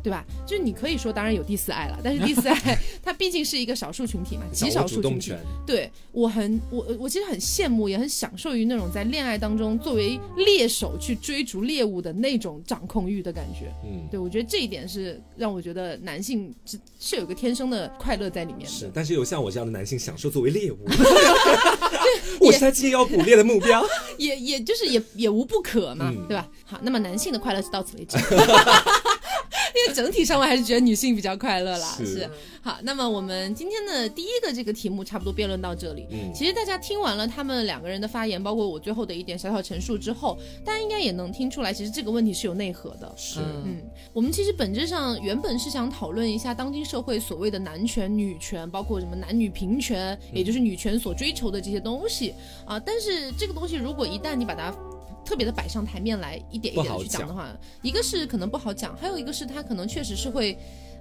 [0.06, 0.24] 对吧？
[0.46, 5.34] 就是你可以说，当然有第四爱了，但是第四爱 它毕竟是一个少数群体嘛，极少数群体。
[5.66, 13.72] 对我很我我其实很羡慕，也很享受于那种在恋爱当中作为猎手去追逐猎物的那种掌控欲的感觉。
[13.84, 14.06] 嗯。
[14.08, 20.78] 对我觉得这一点是让我觉得男性是是有一个天生的快乐在里面的。，是但是有像我这样的男性享受作为猎物，
[22.40, 23.84] 我是他今夜要捕猎的目标。
[24.18, 26.48] 也也就是也也无不可嘛，嗯对吧？
[26.64, 28.16] 好，那么男性的快乐是到此为止。
[29.76, 32.30] 因为整体上我还是觉得女性比较快乐啦，是是
[32.62, 32.78] 好。
[32.82, 36.06] 那么我们今天的第一个这个题目差不多辩论到这里。
[36.10, 43.12] 嗯其实大家听完了他们两个人的发言，包括我最后的一点小小陈述之后，大家应该也能听出来，其实这个问题是有内核的。
[43.16, 52.34] 是，嗯嗯，我们其实本质上原本是想讨论一下当今社会所谓的男权、女权，包括什么男女平权，也就是女权所追求的这些东西
[52.64, 52.80] 啊。
[52.80, 54.74] 但是这个东西如果一旦你把它
[55.26, 60.56] 特别的摆上台面来，一点一点的去讲的话，一个是可能不好讲，还有一个是他可能确实是会。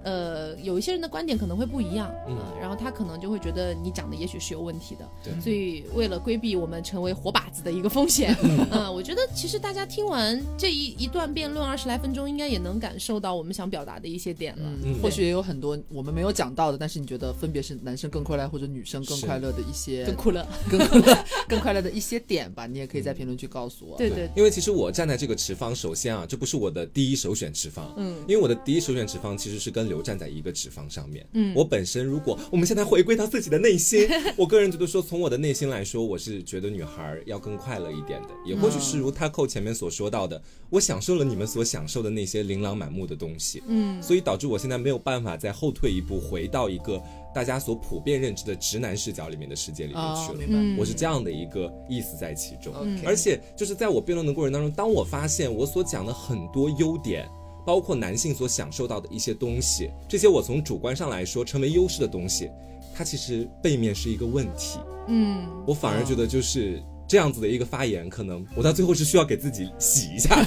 [0.06, 2.38] 呃，有一些人的观点可能会不一样，嗯。
[2.38, 5.39] 呃然后他可能就会觉得你讲的也许是有问题的，对。
[5.39, 8.36] 所以为了规避我们成为活靶子的一个风险，
[8.72, 14.72] 嗯、 我觉得其实大家听完这一一段辩论二十来分钟，应该也能感受到我们想表达的一些点了。
[15.02, 23.96] 或许也有很多我们没有讲到的，但是你觉得分别是男生更快乐或者女生更快乐的一些 更快乐，更快乐 更快乐的一些点吧，你也可以在评论区告诉我。
[23.98, 28.15] 对对，因为其实我站在这个持方，首先啊，这不是我的第一首选持方，嗯。
[28.28, 31.26] 因为我的第一首选持方其实是跟刘站在一个持方上面。
[31.34, 47.02] 嗯我本身如果我们现在回归到自己的内心， 我个人觉得说，从我的内心来说，我是觉得女孩要更快乐一点的，也或许是如他扣前面所说到的，我享受了你们所享受的那些琳琅满目的东西，嗯所以导致我现在没有办法再后退一步，回到一个
[47.34, 50.76] 大家所普遍认知的直男视角里面的世界里面哦，去了。
[50.78, 52.74] 我是这样的一个意思在其中。
[53.06, 57.28] 而且就是在我辩论的过程当中，当我发现我所讲的很多优点，
[57.65, 62.49] 包括男性所享受到的一些东西，这些我从主观上来说成为优势的东西，
[62.93, 64.80] 它其实背面是一个问题。
[65.08, 66.82] 嗯我反而觉得就是。
[67.08, 70.43] 这样子的一个发言，可能我到最后是需要给自己洗一下？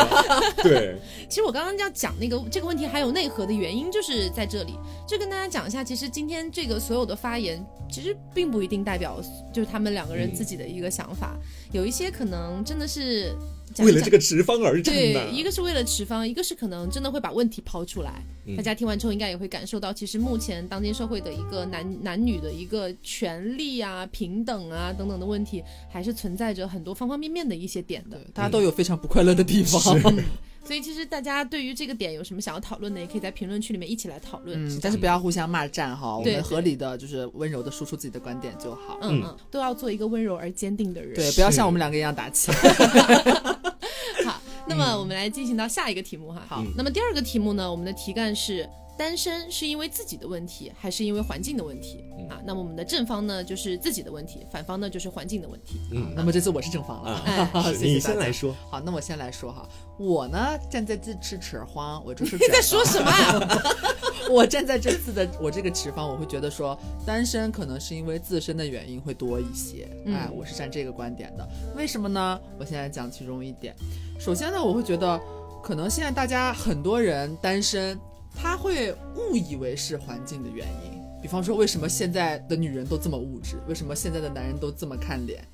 [0.62, 0.94] 对，
[1.26, 9.22] 其实我刚刚要讲那个这个问题还有内核的原因，就是在这里，就跟大家讲一下，其实今天这个所有的发言，其实并不一定代表
[9.54, 11.34] 就是他们两个人自己的一个想法，
[11.72, 13.34] 有一些可能真的是
[13.78, 15.30] 为了这个持方而战对，。
[15.32, 18.22] 一个是为了持方，一个是可能真的会把问题抛出来。
[18.44, 29.80] 嗯大家听完之后，应该也会感受到，其实目前当今社会的一个男男女的一个权利啊、平等啊等等的问题，还是存在着很多方方面面的一些点的。，大家都有非常不快乐的地方。
[30.64, 34.66] 所以其实大家对于这个点有什么想要讨论的，也可以在评论区里面一起来讨论。
[34.66, 38.98] 嗯，但是不要互相骂战哈，我们合理的就是温柔的输出自己的观点就好。
[39.02, 41.14] 嗯嗯，都要做一个温柔而坚定的人。
[41.14, 42.52] 对，不要像我们两个一样打气。
[44.24, 46.42] 好，那么我们来进行到下一个题目哈。
[46.48, 48.68] 好那么第二个题目呢，我们的题干是。
[49.02, 52.40] 单身是因为自己的问题，还是因为环境的问题、嗯啊？
[52.46, 55.80] 那么我们的正方呢，就是自己的问题；反方呢，就是环境的问题。
[55.90, 57.20] 嗯那么这次我是正方了。
[57.82, 58.54] 你先来说。
[58.70, 63.58] 好，那我先来说哈，我呢站在这吃扯荒，我就是 你在说什么啊？
[64.30, 71.44] 我站在这次的我这个持方，我会觉得说单身可能是因为自身的原因会多一些，嗯哎，我是站这个观点的。
[71.76, 72.40] 为什么呢？
[72.56, 73.74] 我现在讲其中一点。
[74.20, 75.20] 首先呢，我会觉得
[75.60, 77.98] 可能现在大家很多人单身，
[78.34, 81.00] 他会误以为是环境的原因。
[81.22, 83.56] 比方说，为什么现在的女人都这么物质？
[83.68, 85.46] 为什么现在的男人都这么看脸？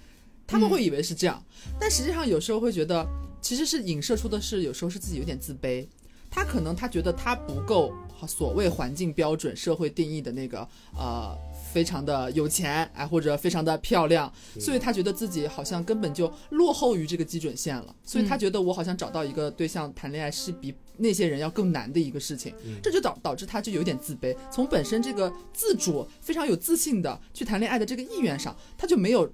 [0.47, 1.43] 他们会以为是这样，
[1.79, 3.07] 但实际上有时候会觉得，
[3.43, 5.87] 其实是影射出的是有时候是自己有点自卑。
[6.31, 7.93] 他可能他觉得他不够
[8.27, 10.61] 所谓环境标准、社会定义的那个
[10.95, 11.35] 呃
[11.73, 29.27] 非常的有钱哎，或者非常的漂亮，所以他觉得自己好像根本就落后于这个基准线了，所以他觉得我好像找到一个对象谈恋爱是比那些人要更难的一个事情，这就导导致他就有点自卑，从本身这个自主非常有自信的去谈恋爱的这个意愿上，他就没有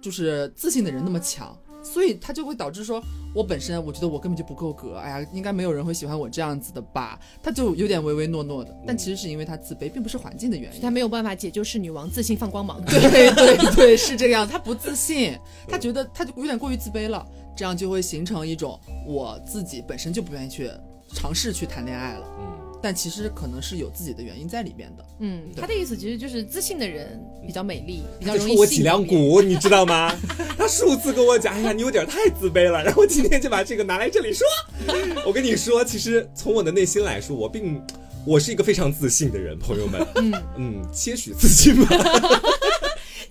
[0.00, 1.56] 就是自信的人那么强。
[1.84, 3.02] 所以他就会导致说，
[3.34, 7.18] 我本身我觉得我根本就不够格，哎呀，应该没有人会喜欢我这样子的吧？
[7.42, 10.80] 他就有点唯唯诺诺的，但其实是因为他自卑，并不是环境的原因。
[10.80, 12.80] 他没有办法解救是女王，自信放光芒。
[12.84, 13.00] 对
[13.34, 14.46] 对对，是这个样。
[14.46, 20.70] 他不自信，他觉得他就有点过于自卑了，这样就会形成一种我自己本身就不愿意去
[21.14, 22.24] 尝试去谈恋爱了。
[22.38, 22.48] 嗯。
[22.84, 25.06] 但其实可能是有自己的原因在里面的。
[25.20, 30.12] 嗯，他的意思其实就是自信的人比较美丽，比较容易我脊梁骨，你知道吗？
[30.58, 32.82] 他数次跟我讲，哎呀，你有点太自卑了。
[32.82, 34.44] 然后今天就把这个拿来这里说。
[35.24, 37.80] 我跟你说，其实从我的内心来说，我并
[38.26, 40.04] 我是一个非常自信的人，朋友们。
[40.16, 41.96] 嗯嗯， 些许自信吧。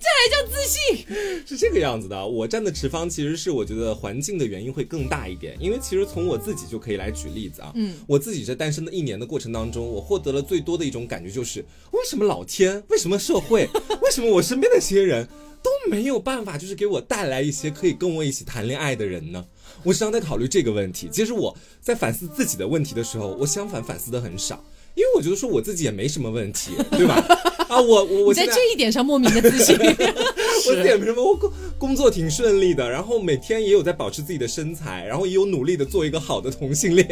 [0.02, 1.46] 这还叫自信？
[1.46, 2.26] 是这个样子的。
[2.26, 7.70] 我站的持方其实是我觉得环境的原因会更大一点，因为其实从我自己就可以来举例子啊。
[7.76, 13.68] 嗯，我自己这单身的一年的过程当中，我获得了最多的一种感觉就是，为什么老天，为什么社会，
[14.02, 15.28] 为什么我身边的这些人
[15.62, 19.44] 都没有办法，就是给我带来一些可以跟我一起谈恋爱的人呢？
[19.84, 21.08] 我时常在考虑这个问题。
[21.12, 24.64] 其实我在反思自己的问题的时候，我相反反思的很少。
[24.94, 27.24] 因为我觉得说我自己也没什么问题，对吧？
[27.72, 37.06] 啊，我我我在这一点上莫名的自信， 我自己也没什么，我工工作挺顺利的，然后每天也有在保持自己的身材，然后也有努力的做一个好的同性恋，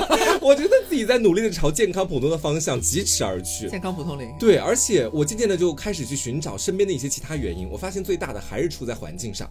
[0.40, 3.68] 我觉得自己在努力的朝健康普通的方向疾驰而去。
[3.68, 4.28] 健康普通零。
[4.38, 9.50] 对，而且我渐渐的就开始去寻找身边的一些其他原因，我发现最大的还是出在环境上，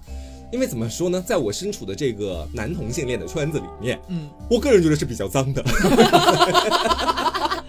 [0.54, 5.64] 因为怎么说呢，在我身处的这个男同性恋的圈子里面，嗯，我个人觉得是比较脏的。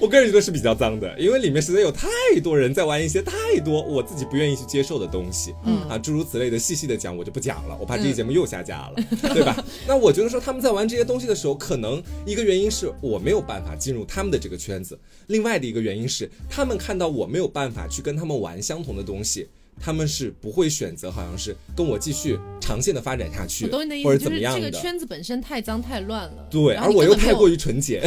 [0.00, 2.08] 我个人觉得是比较脏的，因为里面实在有太
[2.42, 8.94] 多人在玩一些太多我自己不愿意去接受的东西，嗯啊，诸如此类的，细细的讲我就不讲了，我怕这期节目又下架了，
[9.34, 9.64] 对吧？
[9.86, 19.48] 那我觉得说他们在玩这些东西的时候，可能一个原因是我没有办法进入他们的这个圈子，另外的一个原因是他们看到我没有办法去跟他们玩相同的东西，
[19.80, 23.66] 他们是不会选择好像是跟我继续长线的发展下去，
[24.04, 24.70] 或者怎么样的。
[24.70, 28.02] 这个圈子本身太脏太乱了，对，而我又太过于纯洁。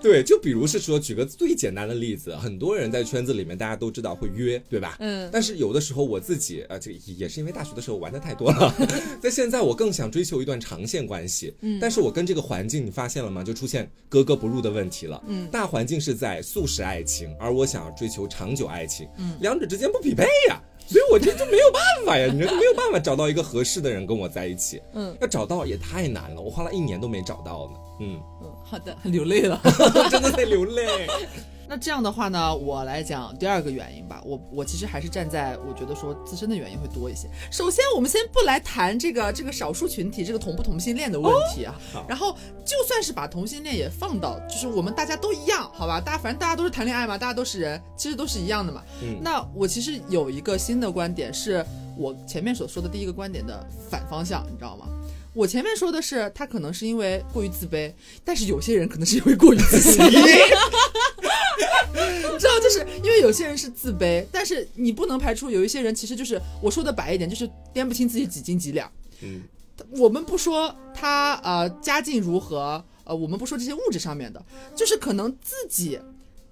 [0.00, 4.96] 对，就比如是说，举个最简单的例子，很多人在圈子里面，大家都知道会约，对吧？
[5.00, 5.28] 嗯。
[5.32, 8.72] 但是有的时候我自己啊，这也是因为大学的时候玩的太多了，
[9.20, 11.54] 在现在我更想追求一段长线关系。
[11.60, 11.78] 嗯。
[11.80, 13.42] 但是我跟这个环境，你发现了吗？
[13.42, 15.22] 就出现格格不入的问题了。
[15.26, 15.48] 嗯。
[15.48, 20.60] 大环境是在速食爱情，而我想要追求长久爱情，嗯，两者之间不匹配呀。
[20.86, 24.80] 所以我这就没有办法呀，你说没有办法找到一个合适的人跟我在一起。
[24.94, 25.16] 嗯。
[25.20, 27.78] 要找到也太难了，我花了一年都没找到呢。
[28.00, 28.20] 嗯。
[28.64, 29.60] 好的， 流泪了，
[30.10, 31.06] 真的在流泪。
[31.70, 34.22] 那这样的话呢，我来讲第二个原因吧。
[34.24, 37.28] 我我其实还是站在我觉得说自身的原因会多一些。
[37.50, 41.74] 首先，我们先不来谈这个这个少数群体这个同不同性恋的问题啊。
[42.08, 42.32] 然后，
[42.64, 46.00] 就算是把同性恋也放到，就是我们大家都一样，好吧？
[46.00, 48.82] 大家反正大家都是谈恋爱嘛，大家都是人，其实都是一样的嘛。
[49.02, 49.18] 嗯。
[49.22, 51.62] 那我其实有一个新的观点，是
[51.98, 54.86] 我前面所说的第一个观点的反方向，你知道吗？
[55.34, 57.92] 我前面说的是，他可能是因为过于自卑，
[58.24, 60.04] 但是有些人可能是因为过于自信。
[60.04, 60.10] 你
[62.38, 68.90] 知道，就是因为有些人是自卑，但是你不能排除有一些人其实就是我说的白一点，就是掂不清自己几斤几两。
[69.22, 69.42] 嗯，
[69.90, 75.98] 我们不说他呃家境如何，呃，我们不说这些物质上面的，就是可能自己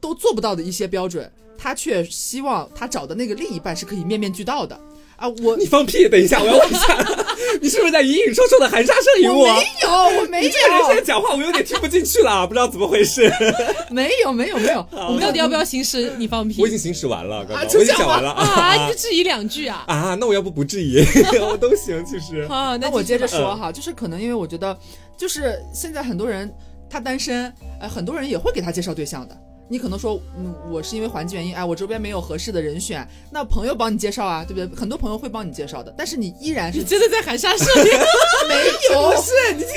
[0.01, 4.79] 都做不到的一些标准，他却希望他找的那个另一半是可以面面俱到的。
[5.17, 6.07] 啊，我你放屁！
[6.11, 7.25] 等一下，我要问一下，
[7.61, 9.47] 你是不是在隐隐绰绰的含沙射影我？
[9.47, 10.51] 没有，我没有。
[10.51, 13.31] 这个人现在讲话，我有点听不进去了，不知道怎么回事。
[13.91, 14.87] 没有，没有，没有。
[14.93, 16.13] 我们到底要不要行使？
[16.19, 16.61] 你放屁！
[16.61, 18.89] 我已经行使完了，刚刚我已经讲完了啊！
[18.89, 19.85] 就质疑两句啊？
[19.87, 21.05] 啊，那我要不不质疑，
[21.41, 22.47] 我都行，其实。
[22.49, 24.77] 好，那我接着说哈，就是可能因为我觉得，
[25.17, 26.53] 就是现在很多人
[26.89, 29.37] 他单身，呃，很多人也会给他介绍对象的。
[29.69, 34.79] 你可能说，嗯，我是因为环境原因，哎，我周边没有合适的人选，那朋友帮你介绍啊，对不对？
[34.79, 37.91] 很多朋友会帮你介绍的，但是你依然是真的在含沙射影，
[38.49, 38.55] 没
[38.95, 39.69] 有， 不是你听，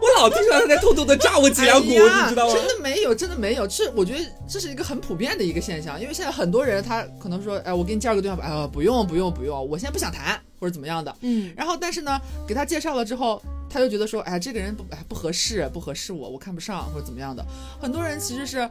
[0.00, 1.94] 我老听出来他在偷偷的炸我脊梁骨，你
[2.28, 2.54] 知道吗？
[2.54, 17.44] 真的没有，真的没有，是我觉得这是一个很普遍的一个现象，因为现在很多人他可能说，哎，我给你介绍个对象吧，哎，不用不用不用，我现在不想谈或者怎么样的，嗯，然后但是呢，给他介绍了之后，他就觉得说，哎，这个人不哎不合适，不合适我，我看不上或者怎么样的，
[17.78, 18.68] 很多人其实是。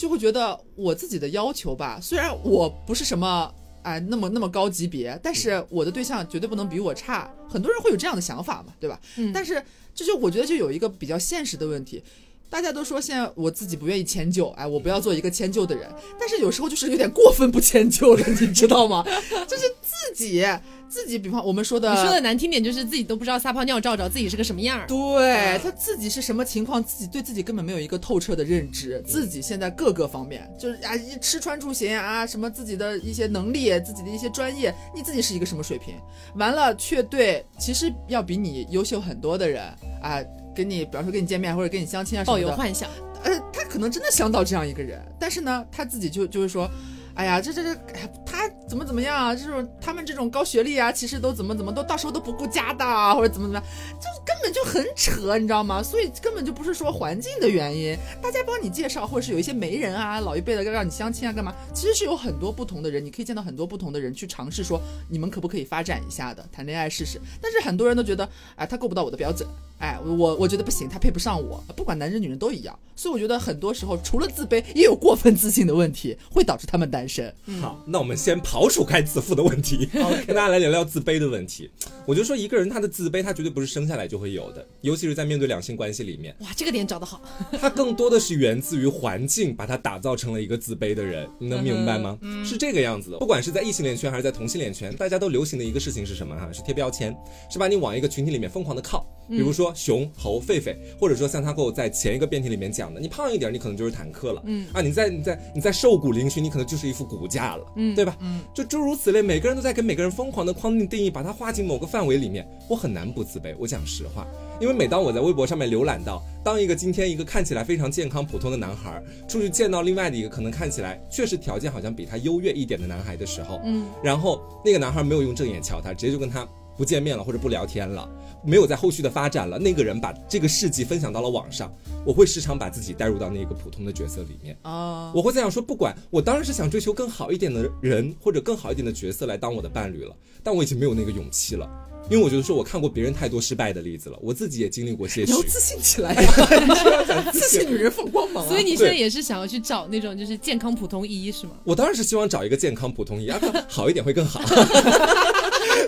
[0.00, 7.30] 就会觉得我自己的要求吧，虽然我不是什么哎那么那么高级别，但是我的对象绝对不能比我差。
[7.46, 8.98] 很多人会有这样的想法嘛，对吧？
[9.18, 9.30] 嗯。
[9.30, 9.62] 但是
[9.94, 12.02] 这就我觉得就有一个比较现实的问题，
[12.50, 15.88] 大家都说现在我自己不愿意迁就，哎，我不要做一个迁就的人。
[16.18, 19.04] 但是有时候就是有点过分不迁就了，你知道吗？
[19.46, 20.44] 就是自自己
[20.88, 24.86] 自己，比方我们说的，你说的难听点就是自己都不知道撒泡尿照照自己是个什么样儿。
[24.88, 35.94] 对他自己是什么情况，自己对自己根本没有一个透彻的认知，自己现在各个方面就是啊，一吃穿住行啊，什么自己的一些能力，自己的一些专业，你自己是一个什么水平？
[36.34, 39.62] 完了却对其实要比你优秀很多的人
[40.02, 40.20] 啊，
[40.54, 42.88] 跟你比方说跟你见面或者跟你相亲啊什么的，抱有幻想。
[43.22, 46.66] 呃，他可能真的想到这样一个人，但是呢，他自己就就是说，
[47.14, 47.78] 哎呀，这这这，
[48.24, 49.34] 他怎么怎么样啊？
[49.34, 53.64] 这种他们这种高学历啊，其实都怎么怎么都到时候都不顾家的，或者怎么怎么样，
[54.00, 55.82] 就根本就很扯，你知道吗？
[55.82, 61.54] 所以根本就不是说环境的原因，大家帮你介绍，或者是有一些媒人啊，老一辈的让你相亲啊，干嘛？
[61.74, 64.80] 其实是有很多不同的人，你可以见到很多不同的人去尝试说，
[65.10, 67.20] 你们可不可以发展一下的，谈恋爱试试。
[67.42, 68.26] 但是很多人都觉得，
[68.56, 69.46] 哎，他够不到我的标准。
[69.80, 77.34] 哎，我我觉得不行，他配不上我，不管男人女人都一样，所以我觉得很多时候除了自卑，也有过分自信的问题，会导致他们单身。
[77.60, 79.88] 好，那我们先刨除开自负的问题，
[80.26, 81.70] 跟大家来聊聊自卑的问题。
[82.06, 87.22] 我就说一个人他的自卑，他绝对不是生下来就会有的，尤其是在面对两性关系里面，哇，这个点找得好，
[87.58, 92.18] 他更多的是源自于环境把他打造成了一个自卑的人，你能明白吗？
[92.44, 93.18] 是这个样子的。
[93.18, 96.36] 不管是在异性恋圈还是在同性恋圈，大家都流行的一个事情是什么？
[96.36, 97.16] 哈，是贴标签，
[97.50, 100.38] 是把你往一个群体里面疯狂的靠，比如说熊猴。
[100.40, 108.16] 狒狒，或者说像他给我在前一个辩题里面讲的，你胖一点，你可能就是坦克了，嗯啊，你在你在你在瘦骨嶙峋，你可能就是一副骨架了，嗯，对吧？
[108.20, 113.54] 嗯，就诸如此类，每个人都在给每个人疯狂的框定定义，把它划进某个范围里面，我很难不自卑。
[113.58, 114.26] 我讲实话，
[114.60, 128.08] 因为每当我在微博上面浏览到，当一个今天一个看起来非常健康普通的男孩出去见到另外的一个可能看起来确实条件好像比他优越一点的男孩的时候，嗯，然后那个男孩没有用正眼瞧他，直接就跟他不见面了或者不聊天了。
[128.44, 131.72] 没有在后续的发展了，那个人把这个事迹分享到了网上，
[132.04, 134.56] 我会时常把自己带入到那个普通的角色里面。
[134.64, 141.68] 哦，我会在想说，不管我当然是想追求更好一点的人或者更好一点的角色来当我的伴侣了，但我已经没有那个勇气了，
[142.10, 146.14] 因为我觉得说我看过别人太多失败的例子了，我自己也经历过些许，要自信起来。
[146.14, 146.32] 呀，
[147.32, 151.52] 自信女人放光芒，所以你现在也是想要去找那种就是健康普通一是吗？
[151.64, 153.38] 我当然是希望找一个健康普通一，啊，
[153.68, 154.40] 好一点会更好。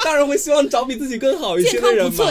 [0.04, 2.24] 当然会希望找比自己更好一些的人嘛。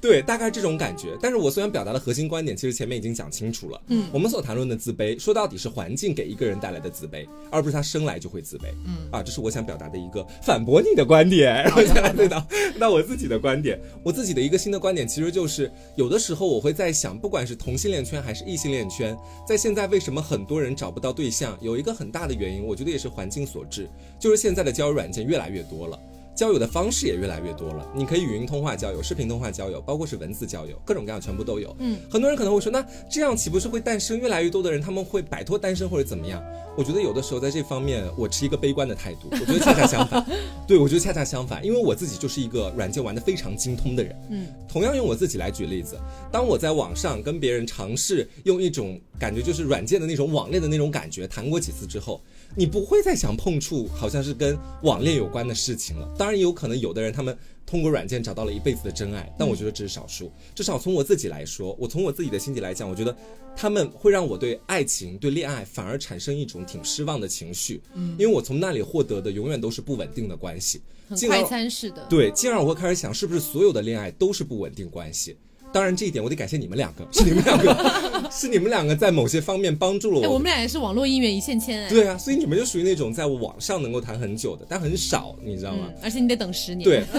[0.00, 1.16] 对，大概这种感觉。
[1.20, 3.80] 但是我虽然表达的核心观点，其实前面已经讲清楚了。
[3.88, 8.66] 嗯，我们所谈论的自卑，说到底是环境给一个人带来的自卑，而不是他生来就会自卑。
[8.86, 11.52] 嗯，啊，这是我想表达的一个反驳你的观点。
[11.64, 12.44] 然后再来对到
[12.76, 19.16] 那我自己的观点，我自己的一个新的观点，其实就是有的时候我会在想，不管是同性恋圈还是异性恋圈，
[19.46, 23.88] 在现在为什么很多人找不到对象，有一个很大的原因，我觉得也是环境所致，
[24.20, 25.98] 就是现在的交友软件越来越多了。
[26.38, 31.74] 交友的方式也越来越多了，你可以语音通话交友、视频通话交友，包括是文字交友，各种各样全部都有。
[31.80, 32.80] 嗯，很多人可能会说，那
[33.10, 34.80] 这样岂不是会诞生越来越多的人？
[34.80, 36.40] 他们会摆脱单身或者怎么样？
[36.76, 39.26] 我觉得有的时候在这方面，我持一个悲观的态度。
[39.32, 40.24] 我觉得恰恰相反，
[40.64, 44.14] 对我觉得恰恰相反，因为我自己就是一个软件玩的非常精通的人。
[44.30, 45.98] 嗯，同样用我自己来举例子，
[46.30, 52.22] 当我在网上跟别人尝试用一种感觉就是软件的那种网恋的那种感觉谈过几次之后。
[52.54, 56.08] 你不会再想碰触好像是跟网恋有关的事情了。
[56.18, 60.32] 当然也有可能有的人他们通过软件找到了一辈子的真爱，但我觉得这是少数。
[60.54, 63.14] 至少从我自己来说，我从我自己的心底来讲，我觉得
[63.54, 67.80] 他们会让我对爱情、对恋爱反而产生一种挺失望的情绪。
[67.94, 72.06] 嗯，因为我从那里获得的永远都是不稳定的关系，很快餐式的。
[72.08, 75.36] 对，进而我会开始想，是不是所有的恋爱都是不稳定关系？
[75.72, 80.34] 当然，这一点我得感谢你们两个， 是你们两个， 是你们两个在某些方面帮助了我。
[80.34, 81.88] 我们俩也是网络姻缘一线牵哎。
[81.88, 85.88] 对啊，所以你们就属于那种在网上能够谈很久的，但很少，你知道吗？
[86.02, 86.84] 而且你得等十年。
[86.84, 87.02] 对。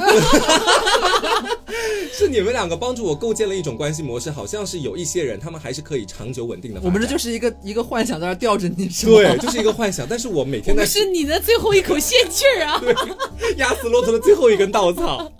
[2.11, 6.81] 是你们两个帮助我构建了一种关系模式，好像是有一些人，他们还是可以长久稳定的。
[6.83, 10.05] 我们这就是一个一个幻想在那吊着你，是吗对，就是一个幻想。
[10.09, 12.79] 但是我每天在是你的最后一口仙气儿啊，
[13.39, 15.31] 对，压死骆驼的最后一根稻草，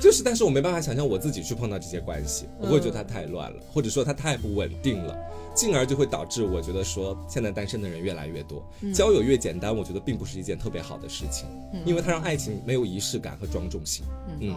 [0.00, 0.20] 就是。
[0.22, 5.16] 但是我没办法想象我自己去碰到这些关系，我会觉得它太乱了，或者说它太不稳定了，
[5.54, 8.62] 进而就会导致我觉得说现在单身的人越来越多，
[8.94, 11.48] 交友越简单，我觉得并不是一件特别好的事情，
[11.86, 14.04] 因为它让爱情没有仪式感和庄重性。
[14.40, 14.54] 嗯。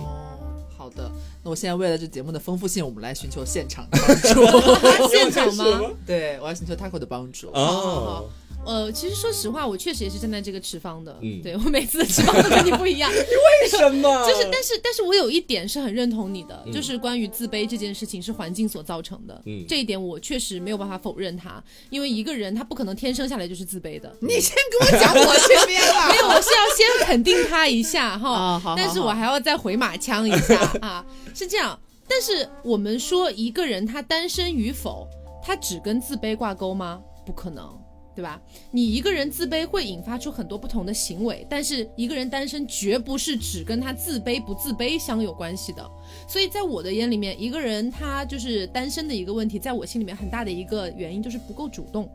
[0.83, 1.09] 好的，
[1.43, 4.43] 那我现在为了这节目的丰富性，我们来寻求现场帮助。
[5.07, 5.79] 现场吗？
[6.05, 7.49] 对，我要寻求 Taco 的帮助。
[7.53, 8.29] 哦。
[8.65, 11.17] 呃，其实说实话，我确实也是站在这个持方的。
[11.21, 13.11] 嗯，对我每次的持方都跟你不一样。
[13.13, 14.09] 你为什么？
[14.25, 19.41] 就是，但是，但是我有一点是很认同你的，就是关于自卑这件事情是环境所造成的。
[19.45, 24.15] 嗯，这一点我确实没有办法否认它，因为一个人他不可能天生下来就是自卑的。
[24.21, 26.07] 你先跟我讲我这边吧。
[26.13, 28.57] 没有，我是要先肯定他一下哈。
[28.59, 28.75] 好。
[28.77, 31.05] 但是我还要再回马枪一下啊，
[31.35, 31.77] 是这样。
[32.07, 35.07] 但是我们说一个人他单身与否，
[35.43, 37.01] 他只跟自卑挂钩吗？
[37.25, 37.82] 不可能。
[38.15, 38.41] 对吧？
[38.71, 45.89] 你一个人自卑会引发出很多不同的行为，但是一个人单身绝不是只跟他自卑不自卑相有关系的。
[46.27, 52.09] 所以在我的眼里面，一个人他就是单身的一个问题，在我心里面很大的一个原因就是不够主动。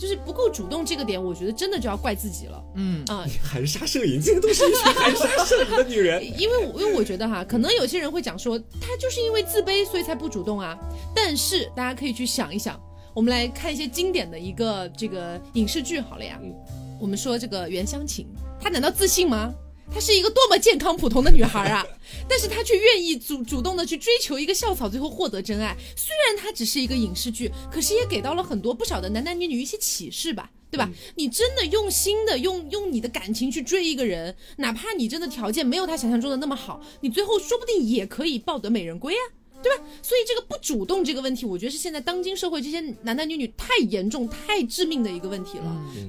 [0.00, 2.64] 就是不够主动这个点，我觉得真的就要怪自己了。
[2.76, 6.22] 嗯啊， 含沙射影，这个都是一群含沙射影的女人。
[6.38, 10.78] 因为因为我觉得哈，可能有些人会讲说，他就是因为自卑，所以才不主动啊。
[11.12, 12.80] 但是大家可以去想一想，
[13.18, 16.40] 我们来看一些经典的一个这个影视剧好了呀。
[17.00, 18.24] 我们说这个袁湘琴，
[18.60, 19.52] 她难道自信吗？
[19.92, 21.84] 她是一个多么健康普通的女孩啊，
[22.30, 25.76] 但是她却愿意主主动的去追求一个校草，最后获得真爱。
[25.96, 30.88] 虽然它只是一个影视剧，可是也给到了很多不少的男男女女一些启示吧，对吧？
[31.16, 39.34] 你真的用心的用用你的感情去追一个人，哪怕你真的条件没有他想象中的那么好，你最后说不定也可以抱得美人归啊。
[39.62, 39.84] 对吧？
[40.02, 45.64] 所以这个不主动这个问题，我觉得是现在当今社会这些男男女女太严重、太致命的一个问题了。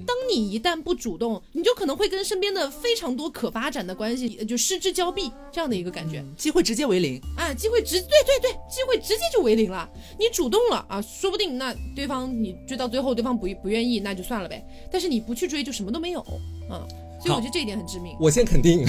[0.05, 7.53] 当你一旦不主动，你就可能会跟身边的非常多可发展的关系就失之交臂，这样的一个感觉，机会直接为零啊！
[7.53, 9.89] 机会直对对对，机会直接就为零了。
[10.19, 14.63] 你主动了啊，说不定那对方你追到最后，对方不不愿意，那就算了呗。
[14.91, 16.19] 但是你不去追，就什么都没有
[16.69, 16.85] 啊。
[17.19, 18.15] 所以我觉得这一点很致命。
[18.19, 18.85] 我先肯定，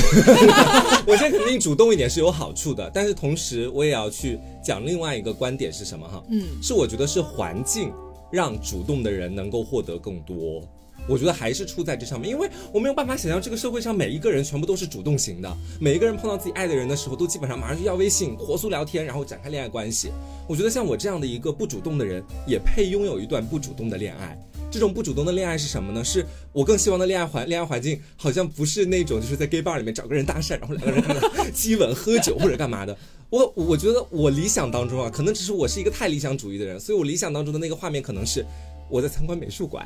[1.07, 6.23] 我先肯定主动一点是有好处的，但是同时我也要去讲另外一个观点是什么哈？
[6.31, 7.93] 嗯，是我觉得是环境
[8.31, 10.63] 让主动的人能够获得更多。
[11.09, 20.13] 我觉得还是出在这上面，因为我没有办法想象这个社会上每一个人全部都是主动型的，每一个人碰到自己爱的人的时候，都基本上马上就要微信、火速聊天，然后展开恋爱关系。
[20.47, 24.39] 我觉得像我这样的一个不主动的人，也配拥有一段不主动的恋爱。
[24.71, 26.05] 这种不主动的恋爱是什么呢？
[26.05, 32.97] 是我更希望的恋爱环恋爱环境，好像不是那种就是在 gay bar 里面找个人搭讪，然后两个人激吻、喝酒或者干嘛的。
[33.31, 38.45] 我我觉得我理想当中啊，可能只是我是一个太理想主义的人，所以我理想当中的那个画面可能是
[38.89, 39.85] 我在参观美术馆，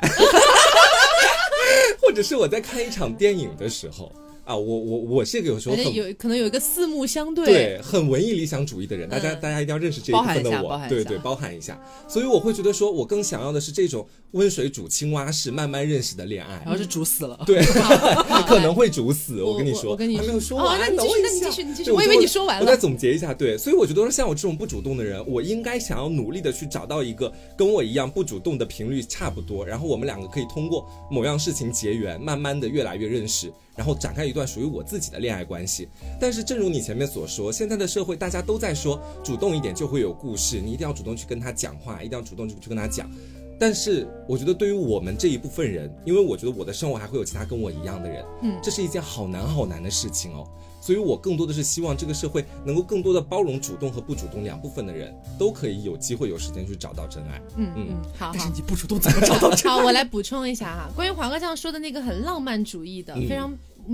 [2.01, 4.13] 或者是我在看一场电影的时候。
[4.45, 11.83] 啊，我我我是一个有时候有可能有一个四目相对，对，很文艺理想主义的人，大家大家一定要认识这一部分的我，对对，包含一下。
[12.07, 17.65] 所以我会觉得说，我更想要的是这种温水煮青蛙式慢慢认识的恋爱，然后是煮死了，对，
[18.47, 19.43] 可能会煮死。
[19.43, 21.91] 我跟你说，我跟你还没有说完，那你继续，那你继续，你继续。
[21.93, 22.63] 我以为你说完了。
[22.63, 33.53] 我再总结一下，对，所以我觉得说，像我这种不主动的人，我应该想要努力的去找到一个跟我一样不主动的频率差不多，然后我们两个可以通过某样事情结缘，慢慢的越来越认识。
[33.77, 35.89] 然后展开一段属于我自己的恋爱关系，
[36.21, 43.11] 但是正如你前面所说，现在的社会大家都在说主动一点就会有故事，你一定要主动去跟他讲话，一定要主动去去跟他讲。
[43.59, 50.47] 但是我觉得对于我们这一部分人，因为我觉得我的生活还会有其他跟我一样的人，嗯，这是一件好难好难的事情哦。
[50.81, 57.41] 所以我更多的是希望这个社会能够更多的包容主动和不主动两部分的人，都可以有机会有时间去找到真爱。
[57.57, 58.33] 嗯嗯，好。
[58.35, 59.79] 但是你不主动怎么找到真爱？
[59.79, 63.51] 好，我来补充一下哈，关于华哥这样说的那个很浪漫主义的，非常。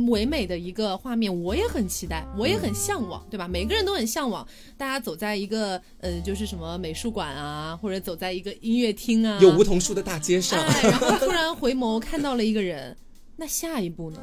[0.08, 3.48] 唯美的一个画面，我也很期待，我也很向往，对吧？
[3.48, 12.96] 每个人都很向往，大家走在一个呃，就是什么美术馆啊，或者走在一个音乐厅啊，有梧桐树的大街上，然后突然回眸看到了一个人，
[13.36, 14.18] 那下一步呢？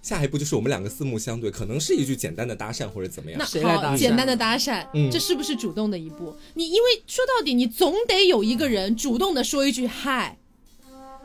[0.00, 3.38] 下一步就是我们两个四目相对，可能是一句简单的搭讪或者怎么样。
[3.38, 6.34] 那好，简单的搭讪，这是不是主动的一步？
[6.54, 10.38] 你因为说到底，你总得有一个人主动的说一句嗨，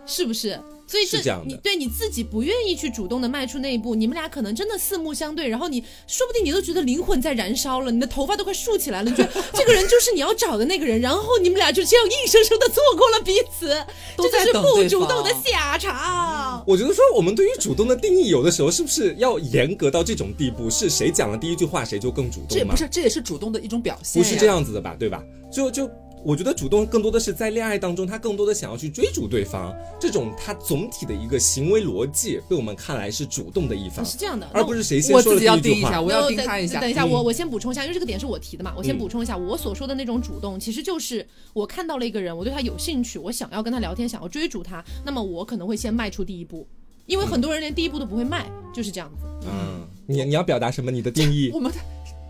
[0.08, 0.60] 是不是？
[0.90, 13.68] 所以是这样你对你自己不愿意去主动的迈出那一步，你们俩可能真的四目相对，然后你说不定你都觉得灵魂在燃烧了，你的头发都快竖起来了，你觉得这个人就是你要找的那个人，然后你们俩就这样硬生生的错过了彼此，
[14.16, 16.64] 这就是不主动的下场。
[16.66, 20.70] 我觉得说我们对于主动的定义，有的时候是不是要严格到这种地步？
[20.70, 22.58] 是谁讲了第一句话谁就更主动？
[22.58, 24.24] 这不是，这也是主动的一种表现。
[24.24, 24.96] 不是这样子的吧？
[24.98, 25.22] 对吧？
[25.52, 25.92] 就就。
[26.24, 36.02] 我觉得主动更多的是在恋爱当中，他更多的想要去追逐对方，这种他总体的一个行为逻辑被我们看来是主动的一方，是这样的，而不是谁先说了第一句话。
[36.02, 46.68] 我要盯他一下，等一下，我我先补充一下，因为这个点是我提的嘛，我先补充一下，我所说的那种主动，其实就是我看到了一个人，我对他有兴趣，我想要跟他聊天，想要追逐他，那么我可能会先迈出第一步，
[47.06, 49.26] 因为很多人连第一步都不会迈，就是这样子。
[49.46, 50.92] 嗯，你你要表达什么？
[50.92, 51.50] 你的定义？
[51.56, 51.72] 我们。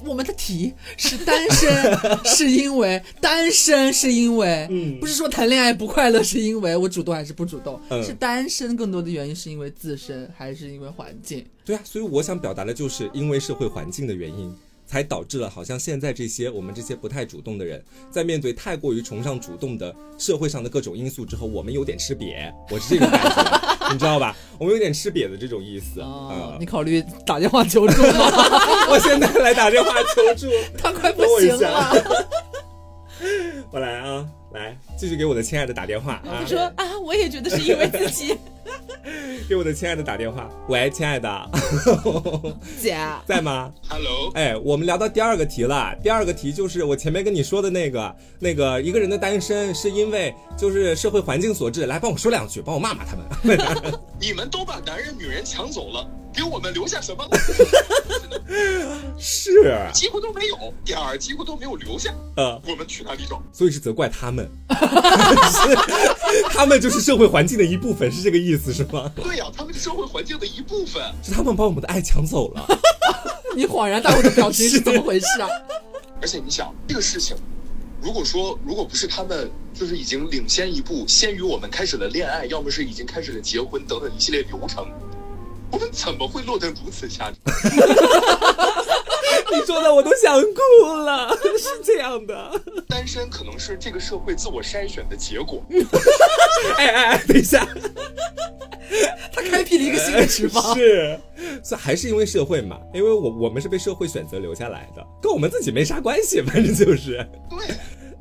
[0.06, 11.46] 我们的题是单身， 是因为单身，是因为，嗯，不是说谈恋爱不快乐，是因为我主动还是不主动，是单身更多的原因是因为自身还是因为环境？
[11.66, 14.56] 对啊，所以我想表达的就是因为社会环境的原因。
[14.90, 24.36] 才导致了好像现在这些我们这些不太主动的人，在面对太过于崇尚主动的社会上的各种因素之后，我们有点吃瘪，我是这种感觉，你知道吧？
[24.60, 26.02] 我们有点吃瘪的这种意思。
[26.02, 28.32] 啊，你考虑打电话求助吗？
[28.90, 31.94] 我现在来打电话求助， 他快不行了。
[33.72, 36.22] 我来啊，来继续给我的亲爱的打电话。
[36.24, 38.38] 他说啊，我我也觉得是因为自己。
[39.48, 41.50] 给我的亲爱的打电话，喂，亲爱的，
[42.80, 45.96] 姐 在吗？Hello，哎，我们聊到第二个题了。
[46.02, 51.86] 第二个题就是我前面跟你说的那个，那个一个人的单身是因为就是社会环境所致。
[51.86, 53.26] 来，帮我说两句，帮我骂骂他们。
[54.20, 56.08] 你们都把男人女人抢走了。
[56.38, 57.28] 给我们留下什么？
[59.18, 62.14] 是几乎都没有，点儿几乎都没有留下。
[62.36, 63.42] 呃，我们去哪里找？
[63.52, 64.48] 所以是责怪他们，
[66.54, 69.12] 他们就是社会环境的一部分，是这个意思是吗？
[69.16, 72.68] 对呀，他们是社会环境的一部分，是他们把我们的爱抢走了。
[73.58, 75.50] 你恍然大悟的表情是怎么回事啊？
[76.22, 77.36] 而且你想，这个事情，
[78.00, 84.86] 如果说如果不是他们，就是已经领先一步，先于我们开始了恋爱，要么是已经开始了结婚等等一系列流程。
[85.72, 87.36] 我们怎么会落得如此下场？
[89.52, 92.62] 你说的我都想哭了， 是这样的。
[92.88, 95.64] 单身可能是这个社会自我筛选的结果。
[96.78, 97.66] 哎哎哎，等一下，
[99.32, 100.76] 他开辟了一个新的地方。
[100.76, 101.20] 是，
[101.64, 102.80] 这还是因为社会嘛？
[102.94, 107.26] 因为我我们是被社会选择留下来的，跟我们自己没啥关系，反正就是。
[107.50, 107.76] 对，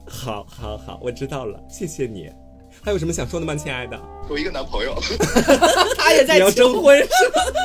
[0.06, 2.30] 好，好，好，我知道了，谢谢你。
[2.86, 4.00] 还有什么想说的吗，亲爱的？
[4.30, 4.94] 有一个男朋友，
[5.98, 6.96] 他也在要征婚。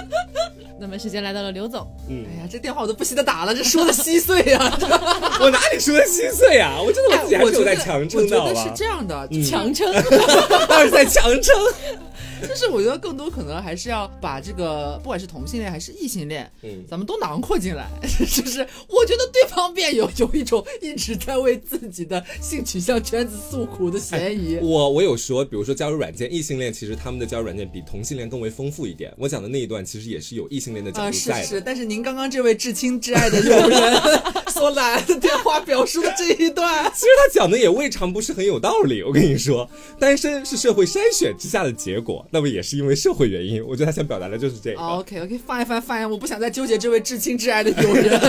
[0.82, 4.80] 那么时间来到了刘总，嗯，哎呀，这电话我都不惜的打了，这说的稀碎啊！
[5.39, 6.82] 我哪里说的稀碎啊？
[6.84, 9.93] 我真的我自己还是在强撑的，我觉得是这样的，强撑，
[10.67, 11.55] 当然在强撑。
[12.48, 17.88] 就是我觉得更多可能还是要把这个，不管是同性恋还是异性恋，嗯，咱们都囊括进来。
[18.02, 24.58] 就是我觉得对方辩友有一种一直在为自己的性取向圈子诉苦的嫌疑。
[24.62, 29.14] 我我有说，比如说交友软件，异性恋其实他们的交友软件比同性恋更为丰富一点。
[29.18, 31.42] 我讲的那一段其实也是有异性恋的角度在。
[31.44, 34.02] 是是，但是您刚刚这位至亲至爱的友人
[34.52, 39.02] 所来的电话表述的这一段， 其实他讲的也未尝不是很有道理。
[39.04, 39.70] 我跟你说，
[40.00, 42.26] 单身是社会筛选之下的结果。
[42.34, 44.80] 那么也是因为社会原因，我觉得他想表达的就是这个。
[44.80, 48.20] OK OK，放一放放一，我不想再纠结这位至亲至爱的友人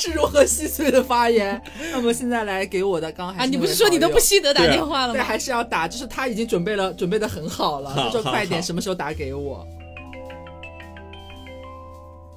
[0.00, 1.62] 是如何细碎的发言。
[1.92, 5.20] 那么现在来给我的刚还啊，你不是说你都不惜得打电话了吗？
[5.20, 9.64] 对，还是要打，就是他已经准备了，准备的很好了，他说快点，什么时候打给我？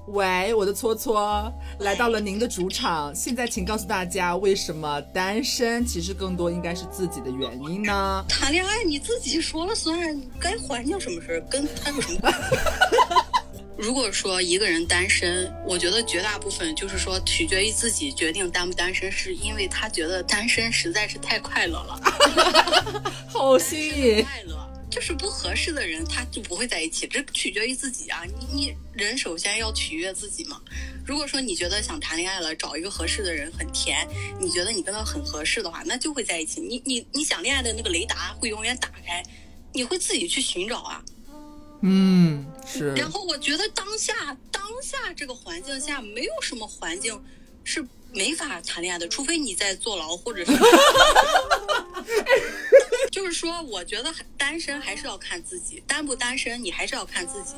[0.07, 8.23] 喂，我的搓搓来到了您的主场，现在请告诉大家，为什么单身其实更多应该是自己的原因呢？
[8.29, 12.39] 谈恋爱你自己说了算，该环境什么事儿跟他有什么关系？
[13.77, 21.99] 如果说一个人单身，我觉得绝大部分就是说取决于自己决定单不单身，是因为他觉得单身实在是太快乐了，
[23.27, 24.55] 好新颖，快乐。
[24.89, 28.23] 就是不合适的人，他就不会在一起，这取决于自己啊！
[28.23, 30.61] 你你人首先要取悦自己嘛。
[31.05, 34.07] 如果说你觉得想谈恋爱了，找一个合适的人很甜，
[34.39, 36.61] 你觉得你跟他很合适的话，那就会在一起。
[36.61, 39.21] 你你你想恋爱的那个雷达会永远打开，
[39.73, 41.03] 你会自己去寻找啊。
[41.81, 42.93] 嗯，是。
[42.93, 47.21] 然后我觉得当下当下这个环境下，没有什么环境
[47.63, 50.51] 是没法谈恋爱的，除非你在坐牢或者是。
[53.15, 57.55] 就是说，我觉得单身还是要看自己，单不单身你还是要看自己。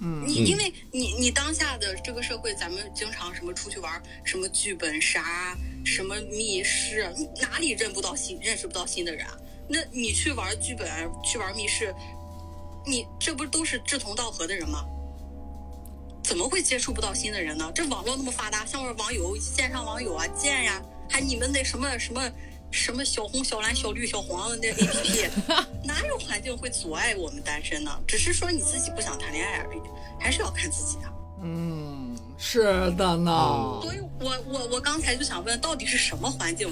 [0.00, 5.54] 嗯，你因为你你当下的这个社会，咱们经常什么出去玩，什么剧本杀，
[5.84, 9.36] 什么密室，哪里认不到新认识不到新的人啊？
[9.68, 10.88] 那你去玩剧本，
[11.22, 11.94] 去玩密室，
[12.86, 14.86] 你这不都是志同道合的人吗？
[16.24, 17.70] 怎么会接触不到新的人呢？
[17.74, 22.32] 这网络那么发达，像网友线上网友啊，见呀，还你们那什么什么。
[22.70, 25.28] 什么小红、小蓝、小绿、小黄的那 A P P，
[25.84, 27.90] 哪有环境会阻碍我们单身呢？
[28.06, 29.80] 只是说你自己不想谈恋爱而已，
[30.18, 31.12] 还是要看自己啊。
[31.42, 32.62] 嗯，是
[32.96, 33.80] 的呢。
[33.82, 36.70] 所以我我我刚才就想问，到底是什么环境？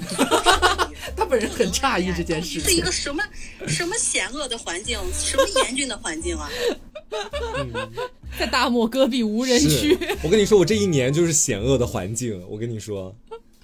[1.17, 3.23] 他本人很诧异这件事，是一个什么
[3.67, 6.49] 什么险恶的环境，什么严峻的环境啊？
[8.39, 9.97] 在大漠戈壁无人区。
[10.21, 12.41] 我跟你说，我这一年就是险恶的环境。
[12.47, 13.13] 我跟你说。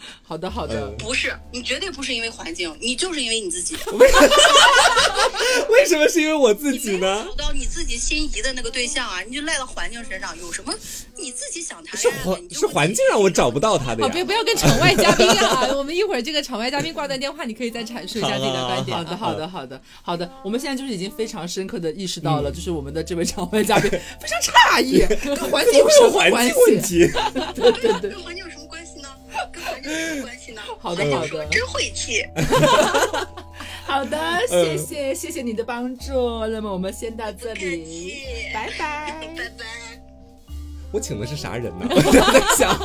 [0.23, 3.75] 好的，好的，不是你绝对不是因为环境，你就是因为你自己。
[5.69, 7.25] 为什么是因为我自己呢？
[7.37, 10.73] 找到你自己心仪的那个对象啊，你就赖到环境身上，有什么？
[11.17, 14.03] 你自己想谈恋爱，是环是环境让我找不到他的。
[14.03, 15.69] 好，别不要跟场外嘉宾啊！
[15.77, 18.97] 我们一会儿这个场外嘉宾挂断电话，你可以再阐述一下自己的观点。
[18.97, 20.29] 好的，好的，好的，好的。
[20.43, 26.47] 我们现在就是已经非常深刻的意识到了，就是我们的这位场外嘉宾非常诧异， 跟环境有什么关
[26.81, 27.09] 系？
[27.55, 28.64] 对对对，跟环境有什么
[29.51, 30.61] 跟环境有什么关系呢？
[30.79, 32.25] 好的，好的，真晦气。
[33.85, 34.17] 好的，
[34.47, 36.45] 谢谢，谢谢你的帮助。
[36.47, 38.13] 那么我们先到这里，
[38.53, 39.65] 拜拜， 拜拜。
[40.91, 41.87] 我请的是啥人呢？
[41.89, 42.75] 我在想。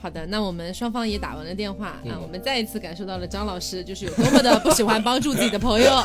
[0.00, 5.90] 好的，那我们双方也打完了电话啊，我们再一次感受到了张老师就是有多么的不喜欢帮助自己的朋友。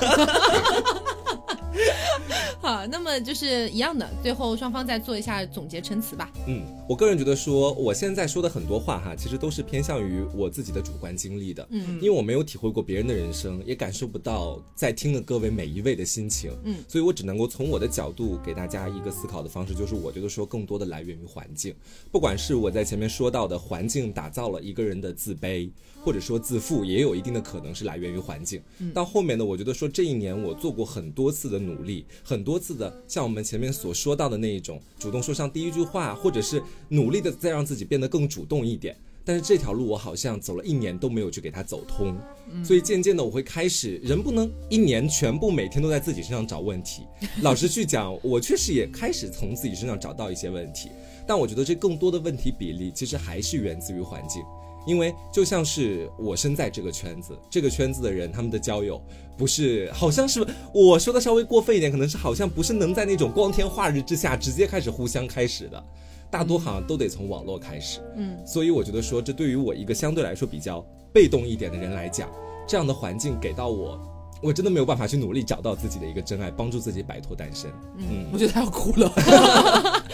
[2.62, 6.32] 好，那么就是一样的，最后双方再做一下总结陈词吧。
[6.48, 11.68] 嗯，我个人觉得说，我现在说的很多话哈，其实都是偏向于我自己的主观经历的。
[11.70, 16.52] 嗯，因为我没有体会过别人的人生，也感受不到在听的各位每一位的心情。
[16.64, 21.76] 嗯，所以我只能够从我的角度给大家一个思考的方式，就是我觉得说更多的来源于环境，
[22.12, 25.70] 不管是我在前面说到的环境打造了一个人的自卑。
[26.06, 28.62] 或者说自负也有一定的可能是来源于环境。
[28.94, 38.96] 到后面呢，我觉得说这一年我做过很多次的努力，很多次的像我们前面所说到的那一种，主动说上第一句话，或者是努力的再让自己变得更主动一点。
[39.28, 42.16] 但是这条路我好像走了一年都没有去给它走通，
[42.64, 47.02] 所以渐渐的我会开始，人不能一年全部每天都在自己身上找问题。
[47.42, 50.90] 老实去讲，我确实也开始从自己身上找到一些问题，
[51.28, 54.44] 但我觉得这更多的问题比例其实还是源自于环境。
[54.88, 59.02] 因为就像是我身在这个圈子，这个圈子的人，他们的交友
[59.36, 65.84] 不是，好像是我说的稍微过分一点，可能是好像不是能在那种光天化日之下直接开始互相开始的，
[66.30, 68.00] 大多好像都得从网络开始。
[68.16, 72.30] 嗯，所以我觉得说，这对于我一个相对来说比较被动一点的人来讲，
[72.68, 74.00] 这样的环境给到我。
[74.46, 77.72] 我真的没有办法去努力找到自己的一个真爱，帮助自己摆脱单身。
[77.98, 79.10] 嗯，我觉得他要哭了。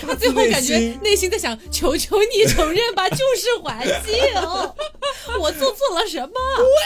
[0.00, 4.14] 他最后感觉内心在想：求求你 承认吧，就是环境，
[5.38, 6.34] 我做错了什么？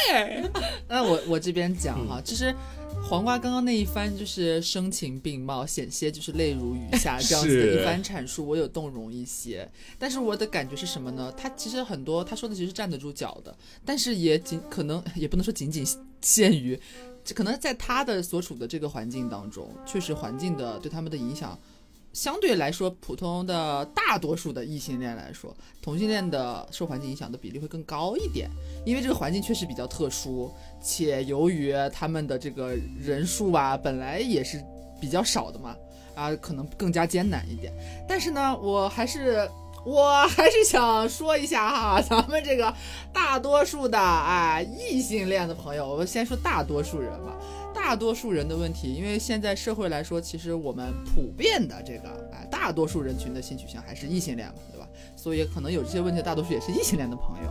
[0.09, 0.51] 对。
[0.89, 2.53] 那我我这边讲哈，其实。
[3.03, 9.69] 黄瓜刚刚那一番就是声情并茂，险些就是泪如雨下这样子的一番阐述，我有动容一些。
[9.99, 11.33] 但是我的感觉是什么呢？
[11.37, 15.85] 他其实很多他说的其实站得住脚的，但是也仅可能也不能说仅仅
[16.21, 16.79] 限于，
[17.35, 21.59] 可能在他的所处的这个环境当中，确实环境的对他们的影响。
[22.13, 28.51] 相对来说，普通的大多数的异性恋来说，同性恋的受环境影响的比例会更高一点，
[28.85, 30.51] 因为这个环境确实比较特殊，
[30.83, 34.61] 且由于他们的这个人数啊，本来也是
[35.01, 35.77] 比较少的嘛，
[36.17, 37.73] 啊，可能更加艰难一点。
[38.09, 39.49] 但是呢，我还是
[39.85, 42.75] 我还是想说一下哈， 咱们这个
[43.13, 47.37] 大多数的哎异性恋的朋友，我们先说大多数人吧。
[47.73, 54.87] 大多数人的问题，因为现在社会来说，其实我们普遍的这个哎，大多数人群的性取向还是异性恋嘛，对吧？
[55.17, 57.51] 所以可能有这些问题，大多数也是异性恋的朋友。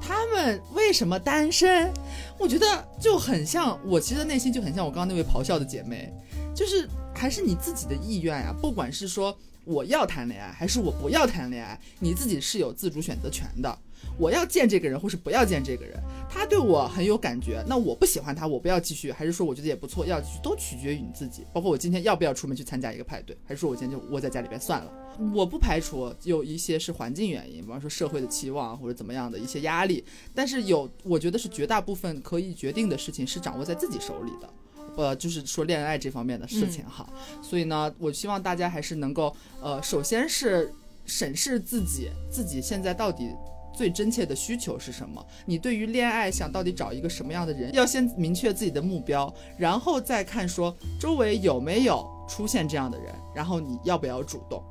[0.00, 1.90] 他们为什么单身？
[2.38, 6.12] 我觉得就很像，我其实内心就很像我刚刚那位咆哮的姐妹，
[6.54, 8.52] 就是还是你自己的意愿呀。
[8.60, 9.34] 不管是说
[9.64, 13.78] 我要谈恋爱，还是我不要谈恋爱，你自己是有自主选择权的。
[14.18, 15.96] 我要见这个人，或是不要见这个人，
[16.28, 21.46] 他对我很有感觉，那我不喜欢他，我不要继续，还是说我觉得也不错，要继续，都取决于你自己。
[21.52, 24.92] 包括我今天要不要出门去参加一个派对，还是说我今天就窝在家里边算了。
[25.32, 30.04] 我不排除有一些是环境原因，比方说社会的期望或者怎么样的一些压力，
[30.34, 34.52] 但是有，我觉得是绝大部分可以决定的事情是掌握在自己手里的，
[34.96, 37.08] 呃，就是说恋爱这方面的事情哈。
[37.42, 40.72] 所以呢，我希望大家还是能够，呃，首先是
[41.06, 43.30] 审视自己，自己现在到底。
[43.74, 45.26] 最真切的需求是什么？
[45.46, 47.72] 你对于恋爱想到底找一个什么样的人？
[47.72, 54.62] 要先明确自己的目标，然后再看说周围有没有出现这样的人，然后你要不要主动。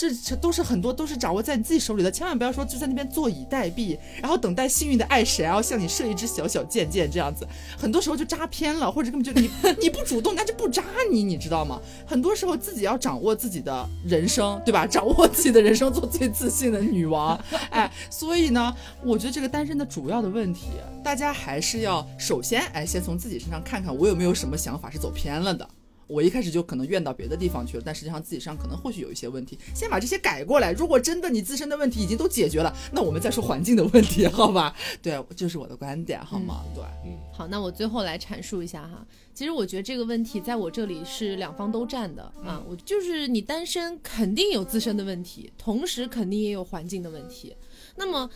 [0.00, 7.46] 这这都是很多都是掌握在你自己手里的，千万不要说就在那边坐以待毙，然后等待幸运的爱神，然后向你射一支小小箭箭这样子，
[7.76, 9.50] 很多时候就扎偏了，或者根本就你
[9.82, 10.82] 你不主动，那就不扎
[11.12, 11.78] 你，你知道吗？
[12.06, 14.86] 很多时候自己要掌握自己的人生，对吧？
[14.86, 17.38] 掌握自己的人生，做最自信的女王。
[17.68, 18.74] 哎，所以呢，
[19.04, 20.68] 我觉得这个单身的主要的问题，
[21.04, 25.68] 大家还是要首先哎，先从自己身上看看我有没有什么想法是走偏了的。
[26.10, 30.72] 我一开始就可能怨到别的地方去了，但实际上自己上可能或许有一些问题，先把这些改过来。
[30.72, 34.74] 如果真的你自身的问题已经都解决了，那我们再说环境的问题， 好吧？
[35.00, 36.64] 对，就是我的观点，好吗？
[36.74, 39.06] 对，嗯，好，那我最后来阐述一下哈。
[39.32, 42.62] 其实我觉得这个问题在我这里是两方都占的啊。
[42.68, 47.54] 我就是你单身肯定有自身的问题，同时肯定也有环境的问题。
[47.96, 48.30] 那么。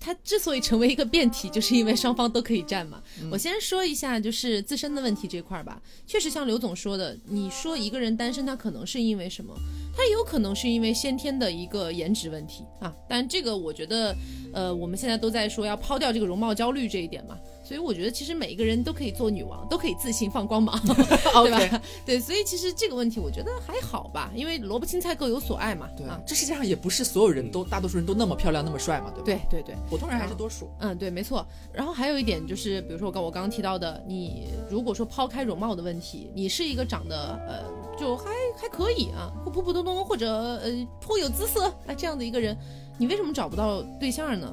[0.00, 3.02] 它之所以成为一个辩题，就是因为双方都可以站嘛。
[3.32, 5.82] 我先说一下，就是自身的问题这块儿吧。
[6.06, 9.52] 确实像刘总说的，你说一个人单身，他可能是因为什么？
[9.92, 12.94] 他有可能是因为先天的一个颜值问题啊。
[13.08, 14.16] 但这个我觉得，
[14.52, 17.36] 呃，我们现在都在说要抛掉这个容貌焦虑这一点嘛。
[17.68, 21.82] 所以我觉得，其实每一个人都可以做女王，都可以自信放光芒， 对吧？
[22.06, 25.86] 对，所以其实这个问题我觉得还好吧，因为萝卜青菜各有所爱嘛。
[25.94, 29.42] 对啊，这世界上也不是所有人都，大多数人都那么漂亮，那么帅嘛，对吧？
[29.50, 30.70] 对对对，普通人还是多数。
[30.78, 31.46] 嗯，对，没错。
[31.70, 40.70] 然后还有一点就是，比如说我刚我刚刚提到的，你如果说抛开容貌的问题，你是一个长得呃就还还可以啊，普普普通通或者呃
[41.02, 42.56] 颇有姿色啊这样的一个人，
[42.96, 44.50] 你为什么找不到对象呢？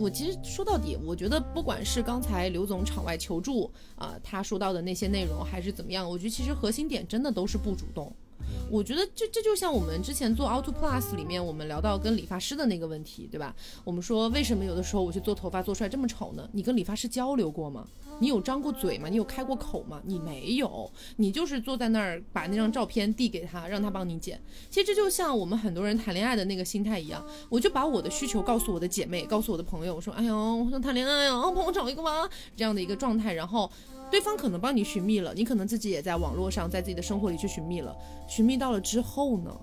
[0.00, 8.10] 我其实说到底，我觉得不管是刚才刘总场外求助啊、他说到的那些内容，还是怎么样，我觉得其实核心点真的都是不主动。
[8.70, 13.54] 我觉得这这就像我们之前做 Auto Plus 里面，我们聊到跟理发师的那个问题，对吧？
[13.84, 16.48] 我们说为什么有的时候我去做头发做出来这么丑呢？
[16.52, 17.86] 你跟理发师交流过吗？
[18.20, 19.08] 你有张过嘴吗？
[19.08, 20.00] 你有开过口吗？
[20.04, 24.40] 你没有，你就是坐在那儿把那张照片递给他，让他帮你剪。
[24.68, 33.70] 其实这就像我们很多人谈恋爱的那个心态一样，我就把我的需求告诉我的姐妹，告诉我的朋友，我说：“哎呦，我想谈恋爱啊，帮我找一个吧。”这样的一个状态，然后
[34.10, 37.94] 对方可能帮你寻觅了，你可能自己也在网络上，在自己的生活里去寻觅了，
[38.28, 39.54] 寻觅到了之后呢？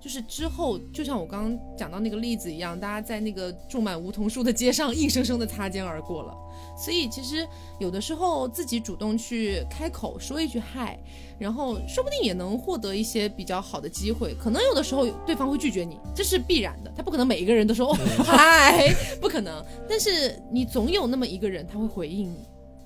[0.00, 6.36] 就是之后，就像我刚刚讲到那个例子一样，大家在那个种满梧桐树的街上，硬生生的擦肩而过了。
[6.76, 7.46] 所以其实
[7.78, 10.98] 有的时候自己主动去开口说一句嗨，
[11.38, 14.34] 然后说不定也能获得一些比较好的机会。
[14.34, 19.64] 可能有的时候对方会拒绝你，这是必然的，他不可能每一个人都说哦 嗨，不可能。
[19.88, 22.38] 但是你总有那么一个人他会回应你。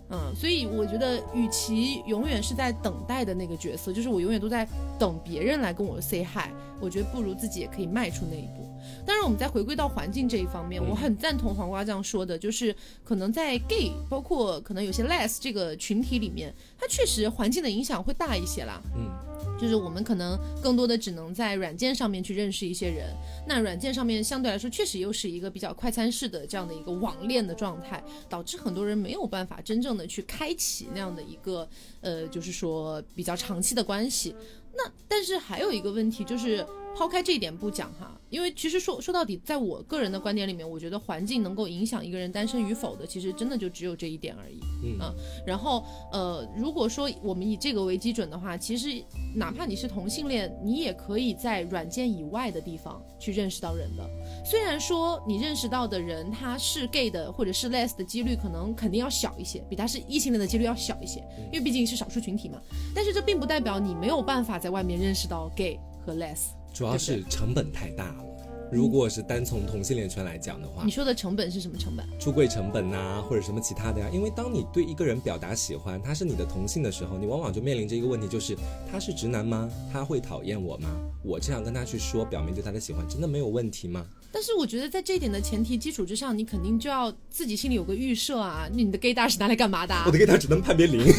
[0.08, 4.66] 嗯，所以我觉得，与其永远是在等待的那个角色，就是我永远都在
[4.98, 6.48] 等别人来跟我 say hi，
[6.80, 8.64] 我觉得不如自己也可以迈出那一步。
[9.04, 18.80] 当然，我们再回归到环境这一方面，我很赞同黄瓜这样说的，就是可能在 gay，包括可能有些 less 这个群体里面，它确实环境的影响会大一些啦。
[18.94, 19.10] 嗯，
[19.58, 23.14] 就是我们可能更多的只能在软件上面去认识一些人，
[23.46, 31.68] 那软件上面相对来说确实又是一个比较快餐式的这样的一个网恋的状态，导致很多人没有办法真正的去开启那样的一个
[32.00, 34.34] 呃，就是说比较长期的关系。
[34.76, 36.64] 那但是还有一个问题就是，
[36.96, 44.58] 抛开这一点不讲哈，因为其实说说到底，在我个人的观点里面，我觉得环境能够影响一个人单身与否的，其实真的就只有这一点而已。
[44.82, 45.12] 嗯啊，
[45.46, 48.88] 然后呃，如果说我们以这个为基准的话，其实
[49.34, 54.08] 哪怕你是同性恋，你也可以在软件以外的地方去认识到人的。
[54.42, 61.20] 虽然说你认识到的人他是 gay 的或者是 les 的几率可能肯定要小一些，比他是异性恋的几率要小一些，
[61.52, 62.58] 因为毕竟是少数群体嘛。
[62.94, 66.55] 但是这并不代表你没有办法在外面认识到 gay 和 les。
[66.76, 68.24] 主要是成本太大了。
[68.70, 72.04] 如果是单从同性恋圈来讲的话你，说的成本是什么成本？
[72.20, 78.54] 出柜成本呐、或者什么其他的呀、因为当你对一个人表达喜欢，他是你的同性的时候，你往往就面临着一个问题，就是
[78.92, 79.70] 他是直男吗？
[79.90, 80.90] 他会讨厌我吗？
[81.22, 84.04] 我这样跟他去说，表明对他的喜欢，真的没有问题吗？
[84.30, 90.10] 但是我觉得在这一点的前提基础之上，你肯定就要自己心里有个预设啊，你的 gay 大是拿来干嘛的、啊我？
[90.10, 91.06] 的 gay 大只能判别零。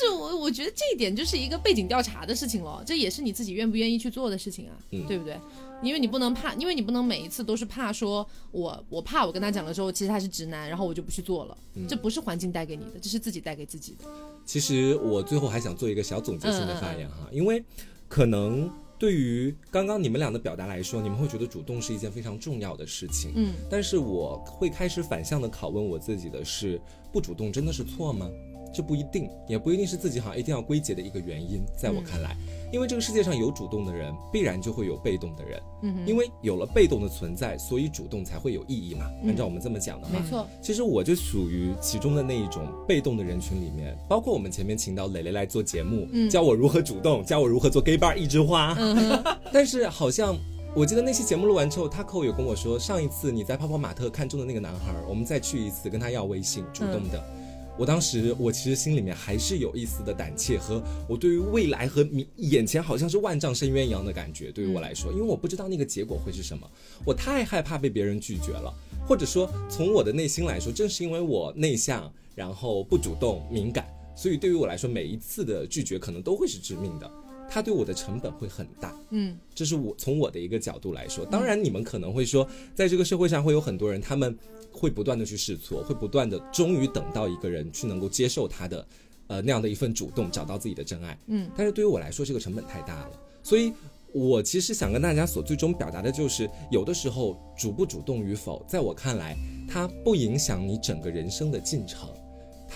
[0.00, 5.38] 就是我我觉得这一点就是一个背景调查的事情了，这也是你自己愿不愿意去做的事情啊，嗯对不对？
[5.82, 14.04] 因为你不能怕，因为你不能每一次都是怕说我我怕我跟他讲了之后，其实他是直男，然后我就不去做了，嗯这不是环境带给你的，这是自己带给自己的。
[14.44, 17.62] 其实我最后还想做一个小总结性的发言哈，因为
[18.08, 26.80] 可能对于刚刚你们俩的表达来说，你们会觉得主动是一件非常重要的事情，嗯，但是我会开始反向的拷问我自己的是，
[27.12, 28.30] 不主动真的是错吗？
[28.76, 32.36] 这不一定，也不一定是自己好像一定要归结的一个原因，在我看来，
[32.70, 39.06] 因为这个世界上有主动的人，必然就会有被动的人，嗯因为有了被动的存在，所以主动才会有意义嘛。
[39.24, 48.76] 按照我们这么讲的话，没错，其实我就属于其中的那一种被动的人群里面，包括我们前面请到蕾蕾来做节目，嗯教我如何主动，教我如何做 gay bar 一枝花。
[48.78, 50.36] 嗯，但是好像
[50.74, 57.24] 我记得那期节目录完之后，他扣有跟我说，上一次你在泡泡玛特看中的那个男孩，我们再去一次，跟他要微信，主动的。
[57.78, 64.50] 我当时，我其实心里面还是有一丝的胆怯，和我对于未来和明眼前好像是万丈深渊一样的感觉。
[64.50, 66.66] 对于我来说，因为我不知道那个结果会是什么，
[67.04, 68.72] 我太害怕被别人拒绝了，
[69.06, 77.10] 或者说从我的内心来说，正是因为我内向，然后不主动、敏感，所以对于我来说，每一次的拒绝可能都会是致命的，
[77.48, 78.94] 它对我的成本会很大。
[79.10, 84.36] 嗯这是我从我的一个角度来说，当然你们可能会说，在这个社会上会有很多人，他们
[84.70, 88.86] 会不断的去试错，会不断的终于等到一个人去能够接受他的，
[89.26, 91.18] 呃那样的一份主动，找到自己的真爱。
[91.26, 93.72] 嗯，但是对于我来说，这个成本太大了，所以。
[94.12, 99.36] 我其实想跟大家所最终表达的就是，有的时候主不主动与否，在我看来，
[99.68, 102.08] 它不影响你整个人生的进程，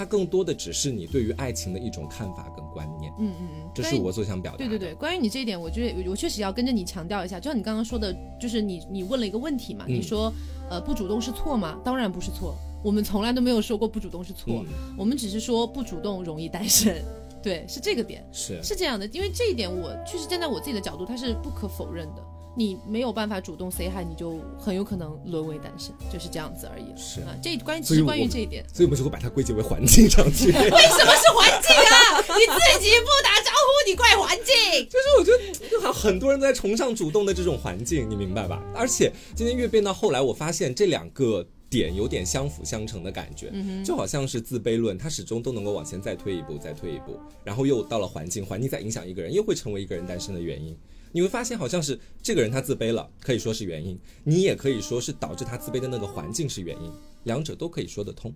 [0.01, 3.13] 它更多的只是你对于爱情的一种看法跟观念。
[3.19, 4.67] 嗯嗯嗯，这是我所想表达的。
[4.67, 10.33] 对对对，关于你这一点，我觉得我确实要跟着你强调一下，就像你刚刚说的，就是你你问了一个问题嘛，嗯你说
[10.71, 11.79] 呃不主动是错吗？
[11.85, 17.05] 当然不是错， 我们从来都没有说过不主动是错，嗯，我们只是说不主动容易单身，
[17.43, 22.23] 对，是这个点，是是这样的，因为这一点我确实站在我自己的角度，它是不可否认的。
[22.61, 26.85] 你没有办法主动 say hi，你就很有可能沦为单身，就是这样子而已。
[26.95, 30.49] 是啊，这关于其实关于这一点，所以我们就会把它归结为环境上去。
[30.53, 32.21] 为什么是环境啊？
[32.21, 34.87] 你自己不打招呼，你怪环境。
[34.91, 38.63] 就是我觉得，就好很多人在崇尚主动的这种环境，你明白吧？
[38.75, 43.51] 而且今天越变到后来，我发现这两个点有点相辅相成的感觉，
[43.83, 50.77] 就好像是自卑论，它始终都能够往前再推一步，再推一步，然后又到了环境，环境再影响一个人，又会成为一个人单身的原因。
[51.13, 56.93] 你会发现，好像是这个人他自卑了，可以说是原因；你也可以说是导致他自卑的那个环境是原因，
[57.25, 58.33] 两者都可以说得通。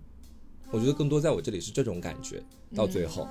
[0.71, 2.43] 我觉得更多在我这里是这种感觉，
[2.75, 3.27] 到最后。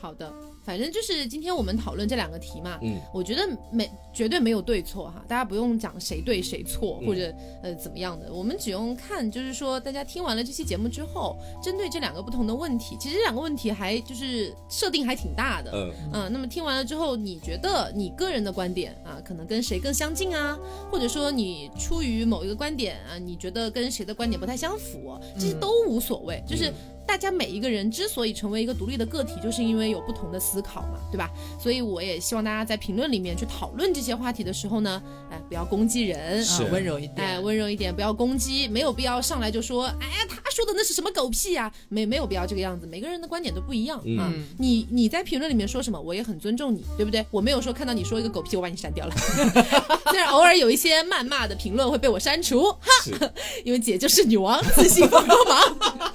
[0.00, 0.32] 好的。
[0.64, 7.32] 反正就是今天我们讨论这两个题嘛，嗯，我觉得没绝对没有对错哈，大家不用讲谁对谁错或者
[7.62, 15.92] 呃怎么样的，我们只用看就是说大家听完了这期节目之后，针对这两个不同的问题，其实这两个问题还就是设定还挺大的，嗯。
[16.12, 20.58] 嗯，那么听完了之后，你觉得你个人的观点啊，可能跟谁更相近啊，
[20.90, 26.72] 或者说你出于某一个观点啊，你觉得跟谁的观点不太相符，这些都无所谓，就是。
[27.06, 31.30] 大家每一个人之所以成为一个独立的个体，就是因为有不同的思考嘛，对吧？
[31.58, 41.72] 所以我也希望大家在评论里面去讨论这些话题的时候呢，哎，不要攻击人，啊，温柔一点，哎，温柔一点，不要攻击，没有必要上来就说，哎呀，他说的那是什么狗屁呀？
[41.88, 44.32] 没没有必要这个样子，每个人的观点都不一样啊。
[44.58, 47.24] 你你在评论里面说什么，我也很尊重你，对不对？
[47.30, 49.14] 我没有说看到你说一个狗屁，我把你删掉了。
[50.10, 53.32] 虽然偶尔有一些谩骂的评论会被我删除，哈，
[53.64, 56.12] 因为姐就是女王，自信不帮忙。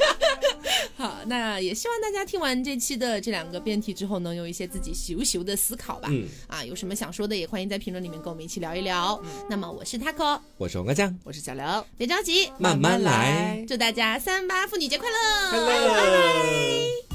[0.95, 6.07] 好，那也希望大家听完这期的这两个辩题之后，能有一些自己咻咻的思考吧。
[6.11, 9.21] 嗯，啊，有什么想说的，也欢迎在评论里面跟我们一起聊一聊。
[9.49, 13.63] 那么我是 taco，我是王哥酱，我是小刘，别着急，慢慢来。
[13.67, 17.10] 祝大家三八妇女节快乐，快乐，拜拜。